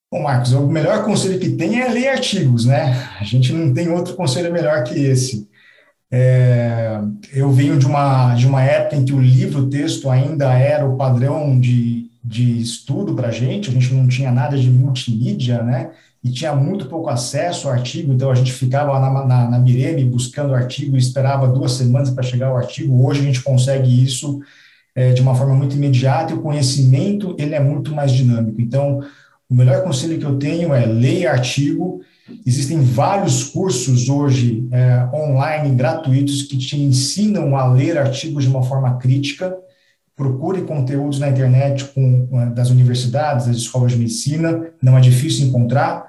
Bom, 0.10 0.24
Marcos, 0.24 0.54
o 0.54 0.68
melhor 0.68 1.04
conselho 1.04 1.40
que 1.40 1.50
tem 1.50 1.82
é 1.82 1.90
ler 1.90 2.08
artigos, 2.08 2.64
né? 2.64 3.10
A 3.20 3.26
gente 3.26 3.52
não 3.52 3.74
tem 3.74 3.90
outro 3.90 4.16
conselho 4.16 4.54
melhor 4.54 4.84
que 4.86 4.98
esse. 4.98 5.50
É, 6.10 7.02
eu 7.34 7.52
venho 7.52 7.78
de 7.78 7.86
uma, 7.86 8.34
de 8.36 8.48
uma 8.48 8.64
época 8.64 8.96
em 8.96 9.04
que 9.04 9.12
o 9.12 9.20
livro-texto 9.20 10.10
ainda 10.10 10.54
era 10.54 10.88
o 10.88 10.96
padrão 10.96 11.60
de 11.60 12.08
de 12.28 12.60
estudo 12.60 13.16
para 13.16 13.30
a 13.30 13.32
gente, 13.32 13.70
a 13.70 13.74
gente 13.74 13.94
não 13.94 14.06
tinha 14.08 14.32
nada 14.32 14.58
de 14.58 14.70
multimídia, 14.70 15.64
né? 15.64 15.92
E 16.22 16.30
tinha 16.30 16.54
muito 16.54 16.88
pouco 16.88 17.10
acesso 17.10 17.68
ao 17.68 17.74
artigo, 17.74 18.12
então 18.12 18.30
a 18.30 18.36
gente 18.36 18.52
ficava 18.52 19.00
na, 19.00 19.26
na, 19.26 19.50
na 19.50 19.60
Mireme 19.60 20.04
buscando 20.04 20.54
artigo 20.54 20.98
e 20.98 21.00
esperava 21.00 21.48
duas 21.48 21.74
semanas 21.74 22.10
para 22.10 22.24
chegar 22.24 22.52
o 22.52 22.58
artigo. 22.58 23.08
Hoje 23.08 23.22
a 23.22 23.24
gente 23.24 23.42
consegue 23.42 24.04
isso 24.04 24.42
é, 24.98 25.14
de 25.14 25.22
uma 25.22 25.36
forma 25.36 25.54
muito 25.54 25.76
imediata 25.76 26.34
e 26.34 26.36
o 26.36 26.42
conhecimento 26.42 27.36
ele 27.38 27.54
é 27.54 27.60
muito 27.60 27.94
mais 27.94 28.12
dinâmico. 28.12 28.60
Então, 28.60 29.00
o 29.48 29.54
melhor 29.54 29.84
conselho 29.84 30.18
que 30.18 30.26
eu 30.26 30.40
tenho 30.40 30.74
é 30.74 30.86
leia 30.86 31.32
artigo. 31.32 32.02
Existem 32.46 32.82
vários 32.82 33.44
cursos 33.44 34.10
hoje 34.10 34.68
é, 34.72 35.08
online 35.14 35.76
gratuitos 35.76 36.42
que 36.42 36.58
te 36.58 36.82
ensinam 36.82 37.56
a 37.56 37.72
ler 37.72 37.98
artigos 37.98 38.44
de 38.44 38.50
uma 38.50 38.64
forma 38.64 38.98
crítica 38.98 39.56
procure 40.18 40.64
conteúdos 40.64 41.20
na 41.20 41.30
internet 41.30 41.86
com, 41.94 42.52
das 42.52 42.72
universidades, 42.72 43.46
das 43.46 43.58
escolas 43.58 43.92
de 43.92 44.00
medicina, 44.00 44.72
não 44.82 44.98
é 44.98 45.00
difícil 45.00 45.46
encontrar. 45.46 46.07